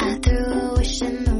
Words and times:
I 0.00 0.18
threw 0.22 0.44
a 0.44 0.74
wish 0.76 1.02
in 1.02 1.24
the 1.24 1.35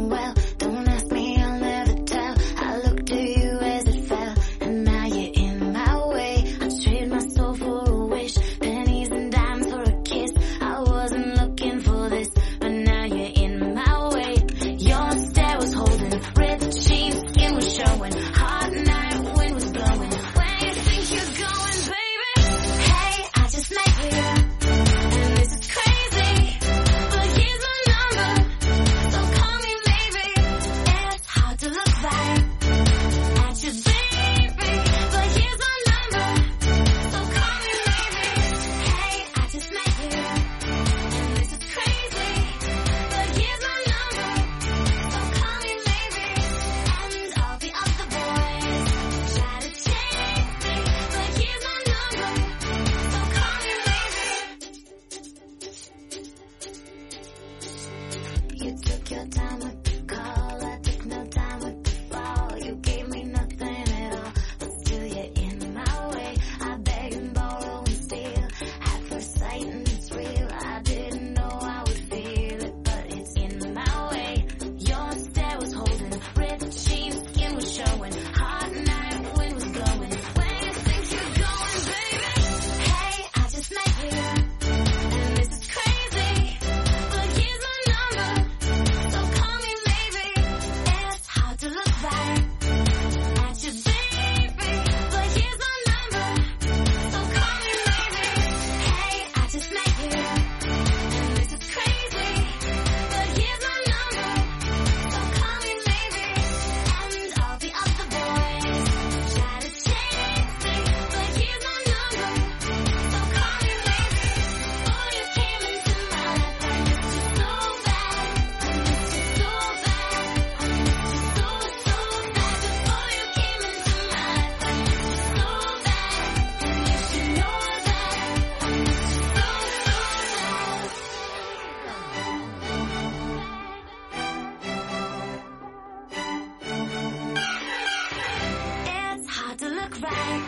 back 140.00 140.42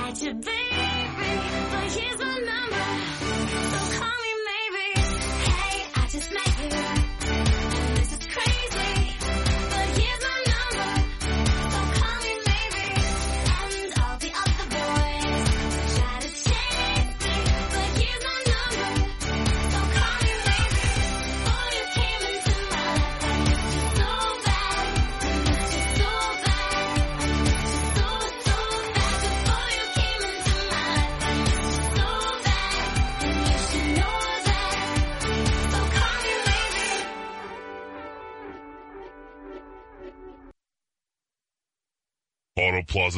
at 0.00 0.22
your 0.22 0.34
baby. 0.34 0.65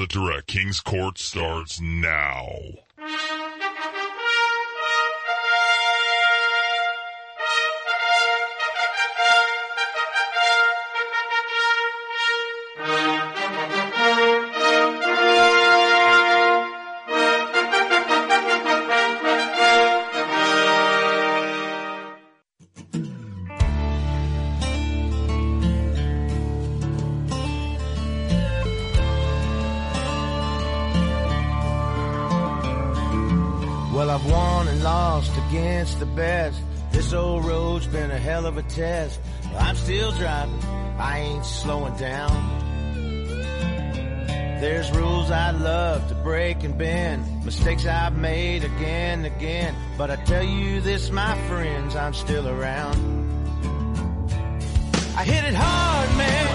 Direct. 0.09 0.47
King's 0.47 0.81
Court 0.81 1.19
starts 1.19 1.81
now. 1.81 2.49
Well, 33.99 34.11
I've 34.11 34.31
won 34.31 34.69
and 34.69 34.85
lost 34.85 35.37
against 35.49 35.99
the 35.99 36.07
best. 36.07 36.63
This 36.93 37.13
old 37.13 37.45
road's 37.45 37.89
been 37.89 38.13
a 38.13 38.17
hell 38.17 38.47
of 38.47 38.57
a 38.57 38.63
test. 38.63 39.19
I'm 39.59 39.75
still 39.75 40.13
driving. 40.13 40.63
I 41.01 41.19
ain't 41.19 41.45
slowing 41.45 41.97
down. 41.97 42.31
There's 44.61 44.89
rules 44.93 45.33
I 45.33 45.51
love 45.51 46.07
to 46.11 46.15
break 46.15 46.63
and 46.63 46.79
bend, 46.79 47.45
mistakes 47.45 47.87
I've 47.87 48.17
made 48.17 48.63
again 48.63 49.25
and 49.25 49.35
again. 49.35 49.75
But 49.99 50.13
I 50.13 50.17
tell 50.27 50.45
you 50.45 50.81
this, 50.81 51.11
my 51.11 51.37
friends, 51.49 51.97
I'm 51.97 52.15
still 52.15 52.47
around. 52.47 52.95
I 55.17 55.25
hit 55.25 55.43
it 55.43 55.55
hard, 55.55 56.17
man. 56.17 56.48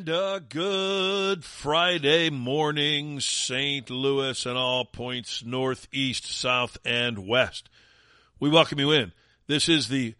And 0.00 0.08
a 0.08 0.42
good 0.48 1.44
Friday 1.44 2.30
morning, 2.30 3.20
St. 3.20 3.90
Louis 3.90 4.46
and 4.46 4.56
all 4.56 4.86
points 4.86 5.44
north, 5.44 5.88
east, 5.92 6.24
south, 6.24 6.78
and 6.86 7.26
west. 7.28 7.68
We 8.38 8.48
welcome 8.48 8.78
you 8.78 8.92
in. 8.92 9.12
This 9.46 9.68
is 9.68 9.88
the 9.88 10.14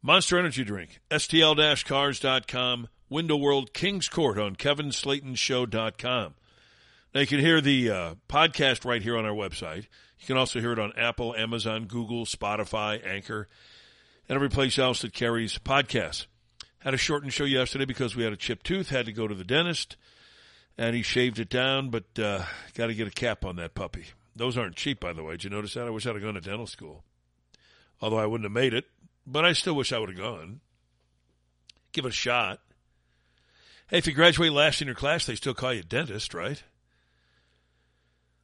Monster 0.00 0.38
Energy 0.38 0.62
Drink, 0.62 1.00
STL-Cars.com, 1.10 2.86
Window 3.08 3.36
World, 3.36 3.74
Kings 3.74 4.08
Court 4.08 4.38
on 4.38 4.54
KevinSlatenShow.com. 4.54 6.34
Now 7.12 7.20
you 7.20 7.26
can 7.26 7.40
hear 7.40 7.60
the 7.60 7.90
uh, 7.90 8.14
podcast 8.28 8.84
right 8.84 9.02
here 9.02 9.18
on 9.18 9.26
our 9.26 9.34
website. 9.34 9.86
You 10.20 10.26
can 10.28 10.36
also 10.36 10.60
hear 10.60 10.70
it 10.70 10.78
on 10.78 10.92
Apple, 10.96 11.34
Amazon, 11.34 11.86
Google, 11.86 12.26
Spotify, 12.26 13.04
Anchor, 13.04 13.48
and 14.28 14.36
every 14.36 14.50
place 14.50 14.78
else 14.78 15.02
that 15.02 15.12
carries 15.12 15.58
podcasts. 15.58 16.26
Had 16.86 16.94
a 16.94 16.98
shortened 16.98 17.32
show 17.32 17.42
yesterday 17.42 17.84
because 17.84 18.14
we 18.14 18.22
had 18.22 18.32
a 18.32 18.36
chipped 18.36 18.64
tooth, 18.64 18.90
had 18.90 19.06
to 19.06 19.12
go 19.12 19.26
to 19.26 19.34
the 19.34 19.42
dentist, 19.42 19.96
and 20.78 20.94
he 20.94 21.02
shaved 21.02 21.40
it 21.40 21.48
down, 21.48 21.90
but 21.90 22.04
uh, 22.16 22.44
got 22.74 22.86
to 22.86 22.94
get 22.94 23.08
a 23.08 23.10
cap 23.10 23.44
on 23.44 23.56
that 23.56 23.74
puppy. 23.74 24.04
Those 24.36 24.56
aren't 24.56 24.76
cheap, 24.76 25.00
by 25.00 25.12
the 25.12 25.24
way. 25.24 25.32
Did 25.32 25.42
you 25.42 25.50
notice 25.50 25.74
that? 25.74 25.88
I 25.88 25.90
wish 25.90 26.06
I'd 26.06 26.14
have 26.14 26.22
gone 26.22 26.34
to 26.34 26.40
dental 26.40 26.68
school. 26.68 27.02
Although 28.00 28.18
I 28.18 28.26
wouldn't 28.26 28.44
have 28.44 28.52
made 28.52 28.72
it, 28.72 28.84
but 29.26 29.44
I 29.44 29.52
still 29.52 29.74
wish 29.74 29.92
I 29.92 29.98
would 29.98 30.10
have 30.10 30.18
gone. 30.18 30.60
Give 31.90 32.04
it 32.04 32.10
a 32.10 32.12
shot. 32.12 32.60
Hey, 33.88 33.98
if 33.98 34.06
you 34.06 34.12
graduate 34.12 34.52
last 34.52 34.80
in 34.80 34.86
your 34.86 34.94
class, 34.94 35.26
they 35.26 35.34
still 35.34 35.54
call 35.54 35.74
you 35.74 35.82
dentist, 35.82 36.34
right? 36.34 36.62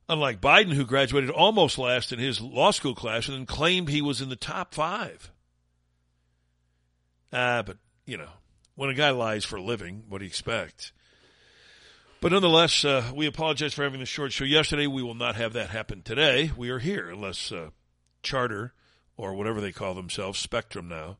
Unlike 0.09 0.41
Biden, 0.41 0.73
who 0.73 0.85
graduated 0.85 1.31
almost 1.31 1.79
last 1.79 2.13
in 2.13 2.19
his 2.19 2.41
law 2.41 2.73
school 2.73 2.97
class 2.97 3.29
and 3.29 3.37
then 3.37 3.47
claimed 3.47 3.89
he 3.89 4.03
was 4.03 4.21
in 4.21 4.31
the 4.31 4.35
top 4.35 4.75
five. 4.75 5.31
Ah, 7.33 7.63
but 7.65 7.79
you 8.07 8.17
know, 8.17 8.31
when 8.75 8.91
a 8.91 8.95
guy 8.95 9.11
lies 9.11 9.45
for 9.45 9.57
a 9.57 9.63
living, 9.63 10.05
what 10.09 10.19
do 10.19 10.25
you 10.25 10.29
expect? 10.29 10.93
But 12.21 12.33
nonetheless, 12.33 12.85
uh, 12.85 13.11
we 13.15 13.27
apologize 13.27 13.75
for 13.75 13.83
having 13.83 14.01
the 14.01 14.07
short 14.07 14.33
show 14.33 14.45
yesterday. 14.45 14.87
We 14.87 15.03
will 15.03 15.15
not 15.15 15.37
have 15.37 15.55
that 15.55 15.71
happen 15.71 16.03
today. 16.03 16.53
We 16.57 16.71
are 16.71 16.79
here 16.79 17.11
unless 17.11 17.51
uh, 17.51 17.71
Charter 18.23 18.73
or 19.17 19.35
whatever 19.35 19.61
they 19.61 19.73
call 19.73 19.95
themselves, 19.95 20.39
Spectrum 20.39 20.89
now. 20.89 21.19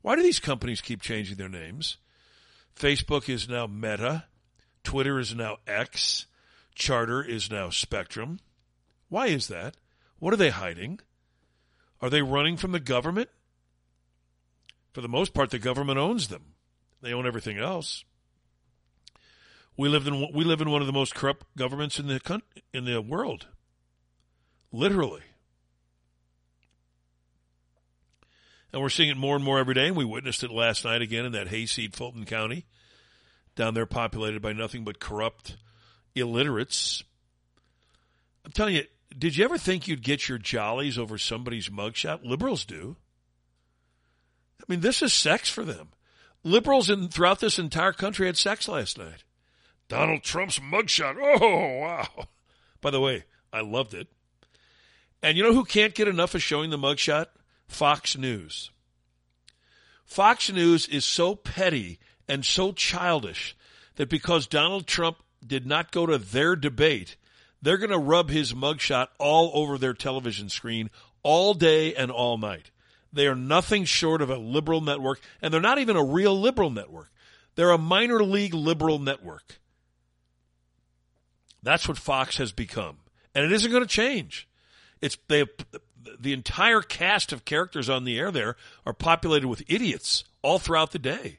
Why 0.00 0.16
do 0.16 0.22
these 0.22 0.40
companies 0.40 0.80
keep 0.80 1.00
changing 1.00 1.36
their 1.36 1.48
names? 1.48 1.96
Facebook 2.76 3.28
is 3.28 3.48
now 3.48 3.66
Meta. 3.66 4.24
Twitter 4.82 5.20
is 5.20 5.34
now 5.34 5.58
X. 5.66 6.26
Charter 6.74 7.22
is 7.22 7.50
now 7.50 7.70
Spectrum. 7.70 8.40
Why 9.08 9.28
is 9.28 9.48
that? 9.48 9.76
What 10.18 10.34
are 10.34 10.38
they 10.38 10.50
hiding? 10.50 11.00
Are 12.00 12.10
they 12.10 12.22
running 12.22 12.56
from 12.56 12.72
the 12.72 12.80
government? 12.80 13.28
For 14.92 15.00
the 15.00 15.08
most 15.08 15.32
part, 15.34 15.50
the 15.50 15.58
government 15.58 15.98
owns 15.98 16.28
them. 16.28 16.54
They 17.00 17.12
own 17.12 17.26
everything 17.26 17.58
else. 17.58 18.04
We 19.76 19.88
live 19.88 20.06
in 20.06 20.32
we 20.32 20.44
live 20.44 20.60
in 20.60 20.70
one 20.70 20.82
of 20.82 20.86
the 20.86 20.92
most 20.92 21.14
corrupt 21.14 21.46
governments 21.56 21.98
in 21.98 22.06
the 22.06 22.42
in 22.74 22.84
the 22.84 23.00
world. 23.00 23.46
Literally. 24.70 25.22
And 28.72 28.80
we're 28.80 28.88
seeing 28.88 29.10
it 29.10 29.16
more 29.16 29.36
and 29.36 29.44
more 29.44 29.58
every 29.58 29.74
day. 29.74 29.88
And 29.88 29.96
we 29.96 30.04
witnessed 30.04 30.42
it 30.44 30.50
last 30.50 30.84
night 30.84 31.02
again 31.02 31.26
in 31.26 31.32
that 31.32 31.48
hayseed 31.48 31.94
Fulton 31.94 32.24
County, 32.24 32.66
down 33.54 33.74
there 33.74 33.86
populated 33.86 34.40
by 34.40 34.52
nothing 34.52 34.84
but 34.84 34.98
corrupt 34.98 35.56
illiterates. 36.14 37.02
I'm 38.44 38.52
telling 38.52 38.76
you, 38.76 38.84
did 39.16 39.36
you 39.36 39.44
ever 39.44 39.58
think 39.58 39.86
you'd 39.86 40.02
get 40.02 40.28
your 40.28 40.38
jollies 40.38 40.98
over 40.98 41.18
somebody's 41.18 41.68
mugshot? 41.68 42.20
Liberals 42.24 42.64
do. 42.64 42.96
I 44.62 44.64
mean, 44.68 44.80
this 44.80 45.02
is 45.02 45.12
sex 45.12 45.48
for 45.48 45.64
them. 45.64 45.88
Liberals 46.44 46.90
in 46.90 47.08
throughout 47.08 47.40
this 47.40 47.58
entire 47.58 47.92
country 47.92 48.26
had 48.26 48.36
sex 48.36 48.68
last 48.68 48.98
night. 48.98 49.24
Donald 49.88 50.22
Trump's 50.22 50.58
mugshot. 50.58 51.16
Oh, 51.20 51.80
wow. 51.80 52.26
By 52.80 52.90
the 52.90 53.00
way, 53.00 53.24
I 53.52 53.60
loved 53.60 53.94
it. 53.94 54.08
And 55.22 55.36
you 55.36 55.44
know 55.44 55.52
who 55.52 55.64
can't 55.64 55.94
get 55.94 56.08
enough 56.08 56.34
of 56.34 56.42
showing 56.42 56.70
the 56.70 56.78
mugshot? 56.78 57.26
Fox 57.68 58.16
News. 58.16 58.70
Fox 60.04 60.50
News 60.50 60.88
is 60.88 61.04
so 61.04 61.34
petty 61.34 61.98
and 62.28 62.44
so 62.44 62.72
childish 62.72 63.56
that 63.96 64.08
because 64.08 64.46
Donald 64.46 64.86
Trump 64.86 65.18
did 65.46 65.66
not 65.66 65.92
go 65.92 66.06
to 66.06 66.18
their 66.18 66.56
debate, 66.56 67.16
they're 67.60 67.78
going 67.78 67.90
to 67.90 67.98
rub 67.98 68.30
his 68.30 68.52
mugshot 68.52 69.08
all 69.18 69.50
over 69.54 69.78
their 69.78 69.94
television 69.94 70.48
screen 70.48 70.90
all 71.22 71.54
day 71.54 71.94
and 71.94 72.10
all 72.10 72.36
night. 72.36 72.70
They 73.12 73.26
are 73.26 73.34
nothing 73.34 73.84
short 73.84 74.22
of 74.22 74.30
a 74.30 74.38
liberal 74.38 74.80
network, 74.80 75.20
and 75.40 75.52
they're 75.52 75.60
not 75.60 75.78
even 75.78 75.96
a 75.96 76.04
real 76.04 76.38
liberal 76.38 76.70
network. 76.70 77.10
They're 77.54 77.70
a 77.70 77.78
minor 77.78 78.22
league 78.22 78.54
liberal 78.54 78.98
network. 78.98 79.60
That's 81.62 81.86
what 81.86 81.98
Fox 81.98 82.38
has 82.38 82.52
become. 82.52 82.96
And 83.34 83.44
it 83.44 83.52
isn't 83.52 83.70
going 83.70 83.82
to 83.82 83.88
change. 83.88 84.48
It's 85.00 85.16
they 85.28 85.44
the 86.20 86.32
entire 86.32 86.80
cast 86.80 87.32
of 87.32 87.44
characters 87.44 87.88
on 87.88 88.04
the 88.04 88.18
air 88.18 88.30
there 88.30 88.56
are 88.84 88.92
populated 88.92 89.48
with 89.48 89.62
idiots 89.68 90.24
all 90.42 90.58
throughout 90.58 90.92
the 90.92 90.98
day. 90.98 91.38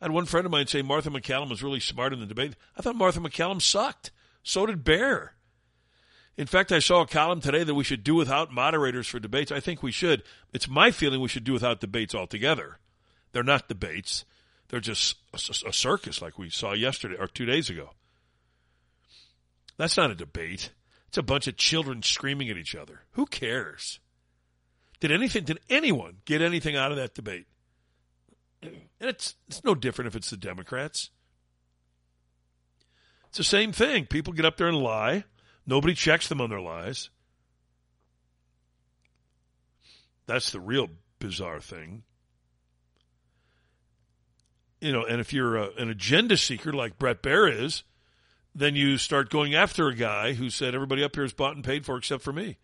I 0.00 0.06
had 0.06 0.10
one 0.10 0.26
friend 0.26 0.44
of 0.44 0.52
mine 0.52 0.66
say 0.66 0.82
Martha 0.82 1.10
MacCallum 1.10 1.50
was 1.50 1.62
really 1.62 1.80
smart 1.80 2.12
in 2.12 2.20
the 2.20 2.26
debate. 2.26 2.54
I 2.76 2.82
thought 2.82 2.96
Martha 2.96 3.20
MacCallum 3.20 3.62
sucked. 3.62 4.10
So 4.42 4.66
did 4.66 4.84
Baier. 4.84 5.30
In 6.36 6.46
fact, 6.46 6.72
I 6.72 6.78
saw 6.78 7.02
a 7.02 7.06
column 7.06 7.40
today 7.40 7.62
that 7.62 7.74
we 7.74 7.84
should 7.84 8.02
do 8.02 8.14
without 8.14 8.52
moderators 8.52 9.06
for 9.06 9.18
debates. 9.18 9.52
I 9.52 9.60
think 9.60 9.82
we 9.82 9.92
should. 9.92 10.22
It's 10.52 10.68
my 10.68 10.90
feeling 10.90 11.20
we 11.20 11.28
should 11.28 11.44
do 11.44 11.52
without 11.52 11.80
debates 11.80 12.14
altogether. 12.14 12.78
They're 13.32 13.42
not 13.42 13.68
debates. 13.68 14.24
They're 14.68 14.80
just 14.80 15.16
a, 15.34 15.72
circus 15.72 16.22
like 16.22 16.38
we 16.38 16.48
saw 16.48 16.72
yesterday 16.72 17.16
or 17.18 17.26
two 17.26 17.44
days 17.44 17.68
ago. 17.68 17.90
That's 19.76 19.96
not 19.96 20.10
a 20.10 20.14
debate. 20.14 20.70
It's 21.08 21.18
a 21.18 21.22
bunch 21.22 21.46
of 21.46 21.58
children 21.58 22.02
screaming 22.02 22.48
at 22.48 22.56
each 22.56 22.74
other. 22.74 23.02
Who 23.12 23.26
cares? 23.26 24.00
Did 25.00 25.12
anything 25.12 25.44
did 25.44 25.60
anyone 25.68 26.18
get 26.24 26.40
anything 26.40 26.76
out 26.76 26.90
of 26.90 26.96
that 26.96 27.14
debate? 27.14 27.46
And 28.62 28.80
it's 29.00 29.34
it's 29.48 29.64
no 29.64 29.74
different 29.74 30.06
if 30.06 30.16
it's 30.16 30.30
the 30.30 30.36
Democrats. 30.38 31.10
It's 33.28 33.38
the 33.38 33.44
same 33.44 33.72
thing. 33.72 34.06
People 34.06 34.32
get 34.32 34.46
up 34.46 34.56
there 34.56 34.68
and 34.68 34.78
lie. 34.78 35.24
Nobody 35.66 35.94
checks 35.94 36.28
them 36.28 36.40
on 36.40 36.50
their 36.50 36.60
lies. 36.60 37.10
That's 40.26 40.50
the 40.50 40.60
real 40.60 40.88
bizarre 41.18 41.60
thing. 41.60 42.02
You 44.80 44.92
know, 44.92 45.04
and 45.04 45.20
if 45.20 45.32
you're 45.32 45.56
a, 45.56 45.70
an 45.78 45.88
agenda 45.88 46.36
seeker 46.36 46.72
like 46.72 46.98
Bret 46.98 47.22
Baier 47.22 47.64
is, 47.64 47.84
then 48.54 48.74
you 48.74 48.98
start 48.98 49.30
going 49.30 49.54
after 49.54 49.88
a 49.88 49.94
guy 49.94 50.32
who 50.32 50.50
said 50.50 50.74
everybody 50.74 51.04
up 51.04 51.14
here 51.14 51.24
is 51.24 51.32
bought 51.32 51.54
and 51.54 51.64
paid 51.64 51.86
for 51.86 51.96
except 51.96 52.22
for 52.22 52.32
me. 52.32 52.58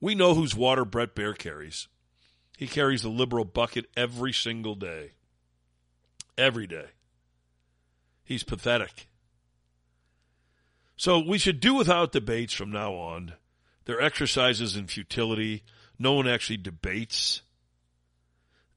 We 0.00 0.14
know 0.14 0.34
whose 0.34 0.54
water 0.54 0.84
Bret 0.84 1.16
Baier 1.16 1.36
carries. 1.36 1.88
He 2.56 2.66
carries 2.66 3.02
the 3.02 3.08
liberal 3.08 3.44
bucket 3.44 3.86
every 3.96 4.32
single 4.32 4.74
day. 4.74 5.12
Every 6.36 6.66
day. 6.66 6.86
He's 8.28 8.44
pathetic. 8.44 9.08
So 10.98 11.18
we 11.18 11.38
should 11.38 11.60
do 11.60 11.72
without 11.72 12.12
debates 12.12 12.52
from 12.52 12.70
now 12.70 12.92
on. 12.92 13.32
They're 13.86 14.02
exercises 14.02 14.76
in 14.76 14.86
futility. 14.86 15.64
No 15.98 16.12
one 16.12 16.28
actually 16.28 16.58
debates. 16.58 17.40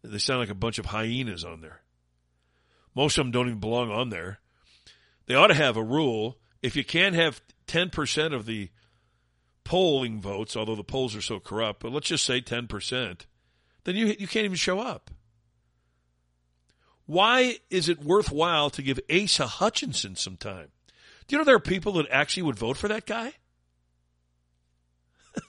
They 0.04 0.20
sound 0.20 0.40
like 0.40 0.50
a 0.50 0.56
bunch 0.56 0.80
of 0.80 0.86
hyenas 0.86 1.44
on 1.44 1.60
there. 1.60 1.82
Most 2.96 3.18
of 3.18 3.26
them 3.26 3.32
don't 3.32 3.48
even 3.48 3.60
belong 3.60 3.92
on 3.92 4.08
there. 4.08 4.40
They 5.26 5.36
ought 5.36 5.48
to 5.48 5.54
have 5.54 5.76
a 5.76 5.84
rule. 5.84 6.38
If 6.62 6.78
you 6.78 6.86
can't 6.86 7.16
have 7.16 7.42
10% 7.68 8.34
of 8.34 8.46
the 8.46 8.70
polling 9.66 10.22
votes, 10.22 10.56
although 10.56 10.76
the 10.76 10.84
polls 10.86 11.14
are 11.14 11.22
so 11.22 11.42
corrupt, 11.42 11.82
but 11.82 11.92
let's 11.92 12.08
just 12.08 12.24
say 12.24 12.40
10%, 12.40 13.26
then 13.84 13.98
you, 13.98 14.16
you 14.18 14.30
can't 14.30 14.46
even 14.46 14.56
show 14.56 14.80
up. 14.80 15.12
Why 17.12 17.58
is 17.70 17.90
it 17.90 18.06
worthwhile 18.06 18.70
to 18.70 18.82
give 18.82 18.98
Asa 19.14 19.46
Hutchinson 19.46 20.16
some 20.16 20.38
time? 20.38 20.70
Do 21.28 21.36
you 21.36 21.38
know 21.38 21.44
there 21.44 21.58
are 21.58 21.60
people 21.60 21.92
that 21.94 22.06
actually 22.10 22.44
would 22.44 22.58
vote 22.58 22.78
for 22.78 22.88
that 22.88 23.06
guy? 23.06 23.34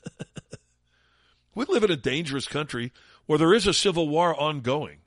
we 1.54 1.64
live 1.66 1.84
in 1.84 1.92
a 1.92 1.96
dangerous 1.96 2.48
country 2.48 2.90
where 3.26 3.38
there 3.38 3.54
is 3.54 3.68
a 3.68 3.72
civil 3.72 4.08
war 4.08 4.34
ongoing. 4.34 5.02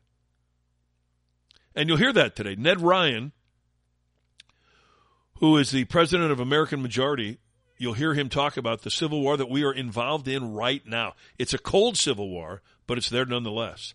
And 1.75 1.89
you'll 1.89 1.97
hear 1.97 2.13
that 2.13 2.37
today. 2.37 2.55
Ned 2.55 2.79
Ryan, 2.79 3.33
who 5.39 5.57
is 5.57 5.71
the 5.71 5.83
president 5.83 6.31
of 6.31 6.39
American 6.39 6.81
Majority, 6.81 7.39
you'll 7.77 7.95
hear 7.95 8.13
him 8.13 8.29
talk 8.29 8.55
about 8.55 8.83
the 8.83 8.91
civil 8.91 9.19
war 9.19 9.35
that 9.35 9.49
we 9.49 9.65
are 9.65 9.73
involved 9.73 10.29
in 10.29 10.53
right 10.53 10.87
now. 10.87 11.15
It's 11.37 11.53
a 11.53 11.57
cold 11.57 11.97
civil 11.97 12.29
war, 12.29 12.61
but 12.87 12.97
it's 12.97 13.09
there 13.09 13.25
nonetheless. 13.25 13.93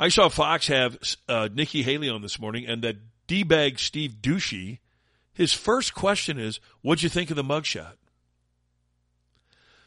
I 0.00 0.08
saw 0.08 0.30
Fox 0.30 0.68
have 0.68 0.96
uh, 1.28 1.50
Nikki 1.52 1.82
Haley 1.82 2.08
on 2.08 2.22
this 2.22 2.40
morning, 2.40 2.66
and 2.66 2.80
that 2.80 2.96
d-bag 3.26 3.78
Steve 3.78 4.16
Doocy, 4.22 4.78
his 5.34 5.52
first 5.52 5.94
question 5.94 6.38
is, 6.38 6.58
what'd 6.80 7.02
you 7.02 7.10
think 7.10 7.28
of 7.28 7.36
the 7.36 7.44
mugshot? 7.44 7.96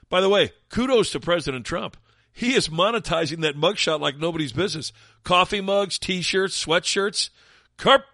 By 0.10 0.22
the 0.22 0.29
way, 0.29 0.51
kudos 0.70 1.12
to 1.13 1.20
President 1.20 1.65
Trump. 1.65 1.98
He 2.32 2.53
is 2.53 2.70
monetizing 2.70 3.41
that 3.41 3.58
mugshot 3.58 4.01
like 4.01 4.20
nobody's 4.20 4.51
business. 4.51 4.93
Coffee 5.24 5.62
mugs, 5.62 5.98
t-shirts, 5.98 6.63
sweatshirts. 6.63 7.32
Carpe 7.77 8.05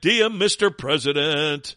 diem, 0.00 0.34
Mr. 0.34 0.70
President. 0.76 1.74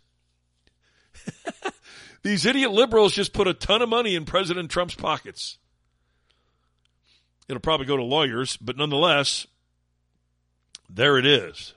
These 2.21 2.45
idiot 2.45 2.69
liberals 2.69 3.13
just 3.13 3.33
put 3.33 3.47
a 3.47 3.55
ton 3.55 3.81
of 3.81 3.89
money 3.89 4.13
in 4.13 4.25
President 4.25 4.69
Trump's 4.69 4.93
pockets. 4.93 5.57
It'll 7.50 7.59
probably 7.59 7.88
go 7.88 7.97
to 7.97 8.03
lawyers, 8.03 8.57
but 8.57 8.77
nonetheless, 8.77 9.47
there 10.93 11.17
it 11.17 11.25
is. 11.25 11.74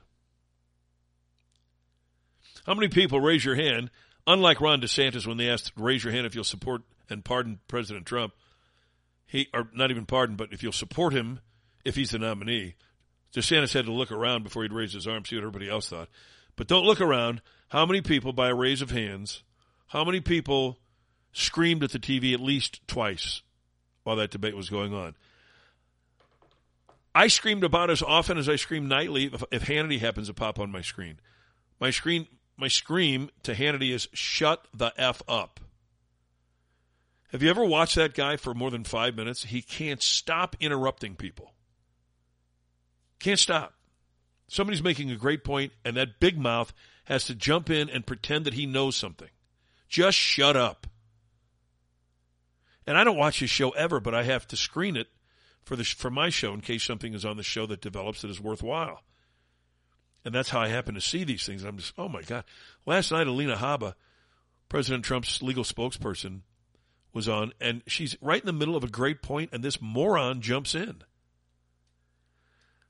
How 2.67 2.75
many 2.75 2.89
people 2.89 3.21
raise 3.21 3.45
your 3.45 3.55
hand, 3.55 3.91
unlike 4.27 4.61
Ron 4.61 4.81
DeSantis 4.81 5.27
when 5.27 5.37
they 5.37 5.49
asked, 5.51 5.73
raise 5.77 6.03
your 6.03 6.13
hand 6.13 6.27
if 6.27 6.35
you'll 6.35 6.45
support 6.45 6.83
and 7.11 7.25
pardon 7.25 7.61
President 7.69 8.07
Trump? 8.07 8.33
He, 9.27 9.49
or 9.53 9.69
not 9.75 9.91
even 9.91 10.07
pardon, 10.07 10.37
but 10.37 10.53
if 10.53 10.63
you'll 10.63 10.73
support 10.73 11.13
him 11.13 11.41
if 11.85 11.97
he's 11.97 12.11
the 12.11 12.19
nominee. 12.19 12.75
DeSantis 13.35 13.75
had 13.75 13.85
to 13.87 13.93
look 13.93 14.13
around 14.13 14.45
before 14.45 14.63
he'd 14.63 14.73
raise 14.73 14.93
his 14.93 15.07
arm, 15.07 15.25
see 15.25 15.37
what 15.37 15.43
everybody 15.43 15.69
else 15.69 15.89
thought. 15.89 16.09
But 16.57 16.69
don't 16.69 16.87
look 16.87 17.01
around. 17.01 17.43
How 17.69 17.85
many 17.85 18.01
people, 18.01 18.33
by 18.33 18.49
a 18.49 18.55
raise 18.55 18.81
of 18.81 18.91
hands, 18.91 19.43
how 19.89 20.05
many 20.05 20.21
people 20.21 20.79
screamed 21.33 21.83
at 21.83 21.91
the 21.91 21.99
TV 21.99 22.33
at 22.33 22.41
least 22.41 22.81
twice 22.87 23.43
while 24.05 24.17
that 24.17 24.31
debate 24.31 24.57
was 24.57 24.71
going 24.71 24.95
on? 24.95 25.17
I 27.15 27.29
screamed 27.29 27.63
about 27.63 27.91
as 27.91 28.03
often 28.03 28.39
as 28.39 28.49
I 28.49 28.57
scream 28.57 28.89
nightly 28.89 29.27
if, 29.27 29.45
if 29.53 29.67
Hannity 29.67 30.01
happens 30.01 30.27
to 30.27 30.35
pop 30.35 30.59
on 30.59 30.73
my 30.73 30.83
screen. 30.83 31.21
My 31.81 31.91
screen, 31.91 32.27
my 32.57 32.69
scream 32.69 33.31
to 33.45 33.55
Hannity 33.55 33.91
is 33.91 34.09
"Shut 34.13 34.67
the 34.75 34.93
f 34.97 35.23
up." 35.29 35.61
Have 37.31 37.43
you 37.43 37.51
ever 37.51 37.65
watched 37.65 37.97
that 37.97 38.15
guy 38.15 38.37
for 38.37 38.55
more 38.55 38.71
than 38.71 38.85
five 38.85 39.17
minutes? 39.17 39.45
He 39.45 39.63
can't 39.63 40.03
stop 40.03 40.57
interrupting 40.61 41.17
people. 41.17 41.53
Can't 43.19 43.41
stop. 43.41 43.75
Somebody's 44.47 44.83
making 44.83 45.11
a 45.11 45.17
great 45.17 45.43
point, 45.43 45.73
and 45.85 45.97
that 45.97 46.21
big 46.21 46.39
mouth 46.39 46.73
has 47.05 47.25
to 47.27 47.35
jump 47.35 47.71
in 47.71 47.89
and 47.91 48.07
pretend 48.07 48.45
that 48.45 48.55
he 48.55 48.67
knows 48.67 48.97
something. 48.97 49.31
Just 49.89 50.17
shut 50.17 50.57
up. 50.57 50.87
And 52.87 52.99
I 52.99 53.05
don't 53.05 53.17
watch 53.17 53.41
his 53.41 53.51
show 53.51 53.71
ever, 53.71 53.99
but 53.99 54.15
I 54.15 54.25
have 54.25 54.47
to 54.49 54.57
screen 54.57 54.97
it 54.97 55.09
for 55.65 55.77
the 55.77 55.85
for 55.85 56.11
my 56.11 56.29
show 56.29 56.53
in 56.53 56.61
case 56.61 56.85
something 56.85 57.15
is 57.15 57.25
on 57.25 57.37
the 57.37 57.43
show 57.43 57.67
that 57.67 57.81
develops 57.81 58.23
that 58.23 58.31
is 58.31 58.41
worthwhile. 58.41 59.03
And 60.25 60.35
that's 60.35 60.51
how 60.51 60.61
I 60.61 60.69
happen 60.69 60.95
to 60.95 61.01
see 61.01 61.25
these 61.25 61.45
things. 61.45 61.65
I'm 61.65 61.77
just, 61.77 61.93
oh 61.99 62.09
my 62.09 62.23
God. 62.23 62.45
Last 62.87 63.11
night, 63.11 63.27
Alina 63.27 63.57
Habba, 63.57 63.95
President 64.69 65.05
Trump's 65.05 65.43
legal 65.43 65.65
spokesperson, 65.65 66.41
was 67.13 67.29
on, 67.29 67.53
and 67.61 67.83
she's 67.87 68.17
right 68.21 68.41
in 68.41 68.47
the 68.47 68.53
middle 68.53 68.75
of 68.75 68.83
a 68.83 68.89
great 68.89 69.23
point, 69.23 69.51
and 69.53 69.63
this 69.63 69.81
moron 69.81 70.41
jumps 70.41 70.75
in. 70.75 71.03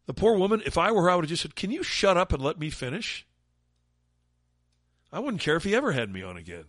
The 0.07 0.15
poor 0.15 0.37
woman, 0.37 0.63
if 0.65 0.79
I 0.79 0.93
were 0.93 1.03
her, 1.03 1.11
I 1.11 1.17
would 1.17 1.25
have 1.25 1.31
just 1.31 1.43
said, 1.43 1.57
Can 1.57 1.71
you 1.71 1.83
shut 1.83 2.17
up 2.17 2.33
and 2.33 2.43
let 2.43 2.59
me 2.59 2.71
finish? 2.71 3.27
I 5.13 5.19
wouldn't 5.19 5.43
care 5.43 5.57
if 5.57 5.65
he 5.65 5.75
ever 5.75 5.93
had 5.93 6.13
me 6.13 6.23
on 6.23 6.37
again. 6.37 6.65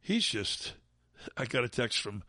He's 0.00 0.24
just, 0.24 0.72
I 1.36 1.44
got 1.46 1.64
a 1.64 1.68
text 1.68 2.00
from 2.00 2.22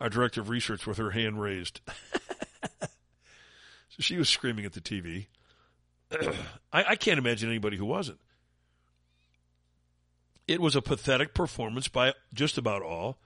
our 0.00 0.08
director 0.08 0.40
of 0.40 0.48
research 0.48 0.86
with 0.86 0.98
her 0.98 1.10
hand 1.10 1.40
raised. 1.40 1.80
so 2.80 2.88
she 4.00 4.16
was 4.16 4.28
screaming 4.28 4.64
at 4.64 4.72
the 4.72 4.80
TV. 4.80 5.26
I, 6.72 6.84
I 6.90 6.96
can't 6.96 7.18
imagine 7.18 7.48
anybody 7.48 7.76
who 7.76 7.86
wasn't. 7.86 8.18
It 10.48 10.60
was 10.60 10.76
a 10.76 10.82
pathetic 10.82 11.34
performance 11.34 11.88
by 11.88 12.14
just 12.34 12.58
about 12.58 12.82
all. 12.82 13.18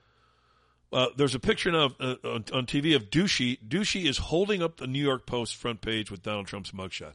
Uh, 0.93 1.07
there's 1.17 1.35
a 1.35 1.39
picture 1.39 1.71
now 1.71 1.91
uh, 1.99 2.15
on, 2.23 2.45
on, 2.53 2.65
TV 2.65 2.95
of 2.95 3.09
Douchey. 3.09 3.57
Douchey 3.67 4.05
is 4.05 4.17
holding 4.17 4.63
up 4.63 4.77
the 4.77 4.87
New 4.87 5.03
York 5.03 5.25
Post 5.25 5.55
front 5.55 5.81
page 5.81 6.09
with 6.09 6.21
Donald 6.21 6.47
Trump's 6.47 6.71
mugshot. 6.71 7.13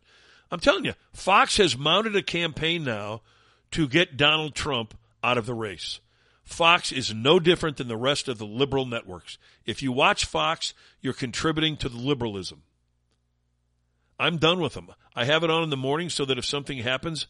I'm 0.51 0.61
telling 0.61 0.85
you, 0.85 0.93
Fox 1.15 1.57
has 1.57 1.79
mounted 1.79 2.15
a 2.15 2.23
campaign 2.23 2.85
now 2.85 3.23
to 3.71 3.89
get 3.89 4.19
Donald 4.19 4.55
Trump 4.55 4.95
out 5.25 5.39
of 5.39 5.47
the 5.47 5.55
race. 5.55 6.01
Fox 6.45 6.93
is 6.93 7.15
no 7.15 7.39
different 7.39 7.77
than 7.77 7.89
the 7.89 7.97
rest 7.97 8.29
of 8.29 8.39
the 8.39 8.47
liberal 8.47 8.85
networks. 8.85 9.39
If 9.65 9.83
you 9.83 9.93
watch 9.93 10.25
Fox, 10.25 10.75
you're 11.01 11.13
contributing 11.13 11.77
to 11.79 11.89
the 11.89 11.99
liberalism. 11.99 12.63
I'm 14.19 14.39
done 14.39 14.61
with 14.61 14.75
them. 14.75 14.91
I 15.15 15.25
have 15.25 15.45
it 15.45 15.51
on 15.51 15.63
in 15.63 15.71
the 15.71 15.77
morning 15.77 16.09
so 16.09 16.25
that 16.25 16.39
if 16.39 16.45
something 16.45 16.79
happens, 16.79 17.27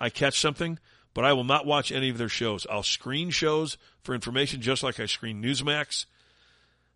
I 0.00 0.10
catch 0.10 0.40
something, 0.40 0.78
but 1.12 1.24
I 1.24 1.32
will 1.32 1.44
not 1.44 1.66
watch 1.66 1.92
any 1.92 2.10
of 2.10 2.18
their 2.18 2.28
shows. 2.28 2.66
I'll 2.70 2.82
screen 2.82 3.30
shows 3.30 3.78
for 4.02 4.14
information 4.14 4.60
just 4.60 4.82
like 4.82 4.98
I 4.98 5.06
screen 5.06 5.42
Newsmax. 5.42 6.06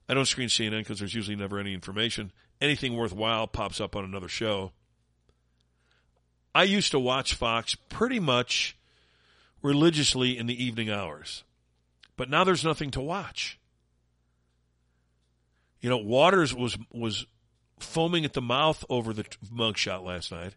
I 0.08 0.14
don't 0.14 0.26
screen 0.26 0.48
CNN 0.48 0.80
because 0.80 0.98
there's 0.98 1.14
usually 1.14 1.36
never 1.36 1.58
any 1.58 1.74
information. 1.74 2.32
Anything 2.60 2.96
worthwhile 2.96 3.46
pops 3.46 3.80
up 3.80 3.94
on 3.94 4.04
another 4.04 4.28
show. 4.28 4.72
I 6.54 6.64
used 6.64 6.90
to 6.92 6.98
watch 6.98 7.34
Fox 7.34 7.74
pretty 7.74 8.18
much 8.18 8.76
religiously 9.62 10.36
in 10.36 10.46
the 10.46 10.62
evening 10.62 10.90
hours. 10.90 11.44
But 12.18 12.28
now 12.28 12.42
there's 12.42 12.64
nothing 12.64 12.90
to 12.90 13.00
watch. 13.00 13.58
You 15.80 15.88
know, 15.88 15.98
Watters 15.98 16.52
was 16.52 16.76
was 16.92 17.24
foaming 17.78 18.24
at 18.24 18.32
the 18.32 18.42
mouth 18.42 18.84
over 18.90 19.12
the 19.12 19.24
mugshot 19.54 20.04
last 20.04 20.32
night. 20.32 20.56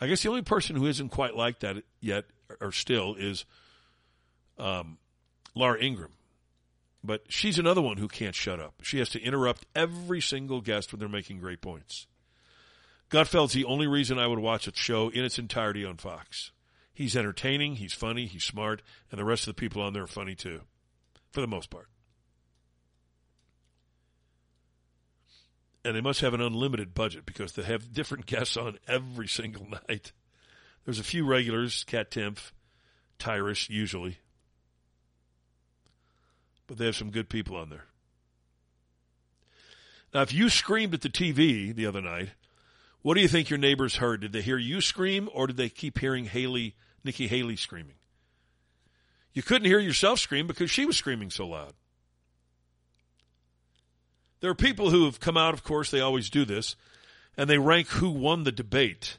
I 0.00 0.06
guess 0.06 0.22
the 0.22 0.30
only 0.30 0.42
person 0.42 0.76
who 0.76 0.86
isn't 0.86 1.10
quite 1.10 1.36
like 1.36 1.60
that 1.60 1.76
yet, 2.00 2.24
or 2.58 2.72
still, 2.72 3.16
is 3.16 3.44
um, 4.58 4.96
Laura 5.54 5.78
Ingraham. 5.78 6.14
But 7.04 7.24
she's 7.28 7.58
another 7.58 7.82
one 7.82 7.98
who 7.98 8.08
can't 8.08 8.34
shut 8.34 8.58
up. 8.58 8.74
She 8.82 8.98
has 8.98 9.10
to 9.10 9.20
interrupt 9.20 9.66
every 9.76 10.22
single 10.22 10.62
guest 10.62 10.90
when 10.90 11.00
they're 11.00 11.08
making 11.08 11.38
great 11.38 11.60
points. 11.60 12.06
Gutfeld's 13.10 13.52
the 13.52 13.66
only 13.66 13.86
reason 13.86 14.18
I 14.18 14.26
would 14.26 14.38
watch 14.38 14.66
a 14.66 14.74
show 14.74 15.10
in 15.10 15.22
its 15.22 15.38
entirety 15.38 15.84
on 15.84 15.98
Fox. 15.98 16.50
He's 16.94 17.14
entertaining, 17.14 17.76
he's 17.76 17.92
funny, 17.92 18.24
he's 18.24 18.44
smart, 18.44 18.80
and 19.10 19.20
the 19.20 19.24
rest 19.24 19.42
of 19.42 19.54
the 19.54 19.60
people 19.60 19.82
on 19.82 19.92
there 19.92 20.04
are 20.04 20.06
funny 20.06 20.34
too 20.34 20.62
for 21.34 21.40
the 21.40 21.46
most 21.48 21.68
part. 21.68 21.88
And 25.84 25.94
they 25.94 26.00
must 26.00 26.20
have 26.20 26.32
an 26.32 26.40
unlimited 26.40 26.94
budget 26.94 27.26
because 27.26 27.52
they 27.52 27.64
have 27.64 27.92
different 27.92 28.24
guests 28.26 28.56
on 28.56 28.78
every 28.86 29.26
single 29.28 29.66
night. 29.88 30.12
There's 30.84 31.00
a 31.00 31.04
few 31.04 31.26
regulars, 31.26 31.84
Kat 31.84 32.10
Timpf, 32.10 32.52
Tyrus, 33.18 33.68
usually. 33.68 34.18
But 36.66 36.78
they 36.78 36.86
have 36.86 36.96
some 36.96 37.10
good 37.10 37.28
people 37.28 37.56
on 37.56 37.68
there. 37.68 37.86
Now, 40.14 40.22
if 40.22 40.32
you 40.32 40.48
screamed 40.48 40.94
at 40.94 41.00
the 41.00 41.08
TV 41.08 41.74
the 41.74 41.86
other 41.86 42.00
night, 42.00 42.30
what 43.02 43.14
do 43.14 43.20
you 43.20 43.28
think 43.28 43.50
your 43.50 43.58
neighbors 43.58 43.96
heard? 43.96 44.20
Did 44.20 44.32
they 44.32 44.40
hear 44.40 44.56
you 44.56 44.80
scream 44.80 45.28
or 45.34 45.48
did 45.48 45.56
they 45.56 45.68
keep 45.68 45.98
hearing 45.98 46.26
Haley, 46.26 46.76
Nikki 47.02 47.26
Haley 47.26 47.56
screaming? 47.56 47.96
You 49.34 49.42
couldn't 49.42 49.66
hear 49.66 49.80
yourself 49.80 50.20
scream 50.20 50.46
because 50.46 50.70
she 50.70 50.86
was 50.86 50.96
screaming 50.96 51.30
so 51.30 51.48
loud. 51.48 51.74
There 54.40 54.50
are 54.50 54.54
people 54.54 54.90
who 54.90 55.04
have 55.06 55.20
come 55.20 55.36
out, 55.36 55.54
of 55.54 55.64
course, 55.64 55.90
they 55.90 56.00
always 56.00 56.30
do 56.30 56.44
this, 56.44 56.76
and 57.36 57.50
they 57.50 57.58
rank 57.58 57.88
who 57.88 58.10
won 58.10 58.44
the 58.44 58.52
debate. 58.52 59.18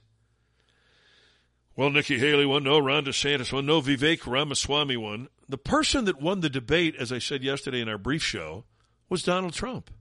Well, 1.76 1.90
Nikki 1.90 2.18
Haley 2.18 2.46
won, 2.46 2.64
no, 2.64 2.80
Ron 2.80 3.04
DeSantis 3.04 3.52
won, 3.52 3.66
no, 3.66 3.82
Vivek 3.82 4.26
Ramaswamy 4.26 4.96
won. 4.96 5.28
The 5.50 5.58
person 5.58 6.06
that 6.06 6.22
won 6.22 6.40
the 6.40 6.50
debate, 6.50 6.96
as 6.98 7.12
I 7.12 7.20
said 7.20 7.44
yesterday 7.44 7.82
in 7.82 7.90
our 7.90 7.98
brief 7.98 8.24
show, 8.24 8.64
was 9.10 9.24
Donald 9.24 9.54
Trump. 9.54 9.92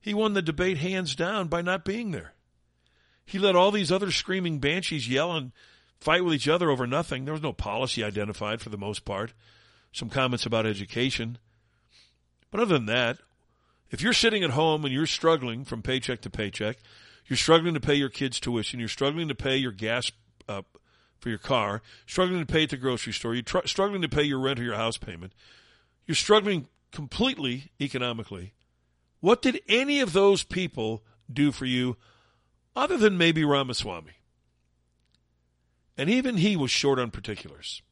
He 0.00 0.14
won 0.14 0.32
the 0.32 0.42
debate 0.42 0.78
hands 0.78 1.14
down 1.14 1.48
by 1.48 1.60
not 1.60 1.84
being 1.84 2.10
there. 2.10 2.32
He 3.26 3.38
let 3.38 3.56
all 3.56 3.70
these 3.70 3.92
other 3.92 4.10
screaming 4.10 4.58
banshees 4.58 5.08
yell 5.08 5.32
and 5.32 5.52
fight 6.00 6.24
with 6.24 6.34
each 6.34 6.48
other 6.48 6.70
over 6.70 6.86
nothing. 6.86 7.24
There 7.24 7.34
was 7.34 7.42
no 7.42 7.52
policy 7.52 8.04
identified 8.04 8.60
for 8.60 8.68
the 8.68 8.78
most 8.78 9.04
part. 9.04 9.32
Some 9.92 10.10
comments 10.10 10.46
about 10.46 10.66
education. 10.66 11.38
But 12.50 12.60
other 12.60 12.74
than 12.74 12.86
that, 12.86 13.18
if 13.90 14.02
you're 14.02 14.12
sitting 14.12 14.42
at 14.42 14.50
home 14.50 14.84
and 14.84 14.92
you're 14.92 15.06
struggling 15.06 15.64
from 15.64 15.82
paycheck 15.82 16.20
to 16.22 16.30
paycheck, 16.30 16.78
you're 17.26 17.36
struggling 17.36 17.74
to 17.74 17.80
pay 17.80 17.94
your 17.94 18.08
kids' 18.08 18.40
tuition, 18.40 18.80
you're 18.80 18.88
struggling 18.88 19.28
to 19.28 19.34
pay 19.34 19.56
your 19.56 19.72
gas 19.72 20.10
uh, 20.48 20.62
for 21.18 21.28
your 21.28 21.38
car, 21.38 21.80
struggling 22.06 22.40
to 22.40 22.52
pay 22.52 22.64
at 22.64 22.70
the 22.70 22.76
grocery 22.76 23.12
store, 23.12 23.34
you're 23.34 23.42
tr- 23.42 23.66
struggling 23.66 24.02
to 24.02 24.08
pay 24.08 24.22
your 24.22 24.38
rent 24.38 24.60
or 24.60 24.62
your 24.62 24.74
house 24.74 24.98
payment, 24.98 25.32
you're 26.06 26.14
struggling 26.14 26.68
completely 26.92 27.70
economically. 27.80 28.52
What 29.20 29.40
did 29.40 29.60
any 29.68 30.00
of 30.00 30.12
those 30.12 30.44
people 30.44 31.02
do 31.32 31.50
for 31.50 31.64
you 31.64 31.96
other 32.76 32.98
than 32.98 33.16
maybe 33.16 33.44
Ramaswamy? 33.44 34.12
And 35.96 36.10
even 36.10 36.38
he 36.38 36.56
was 36.56 36.70
short 36.70 36.98
on 36.98 37.10
particulars. 37.10 37.82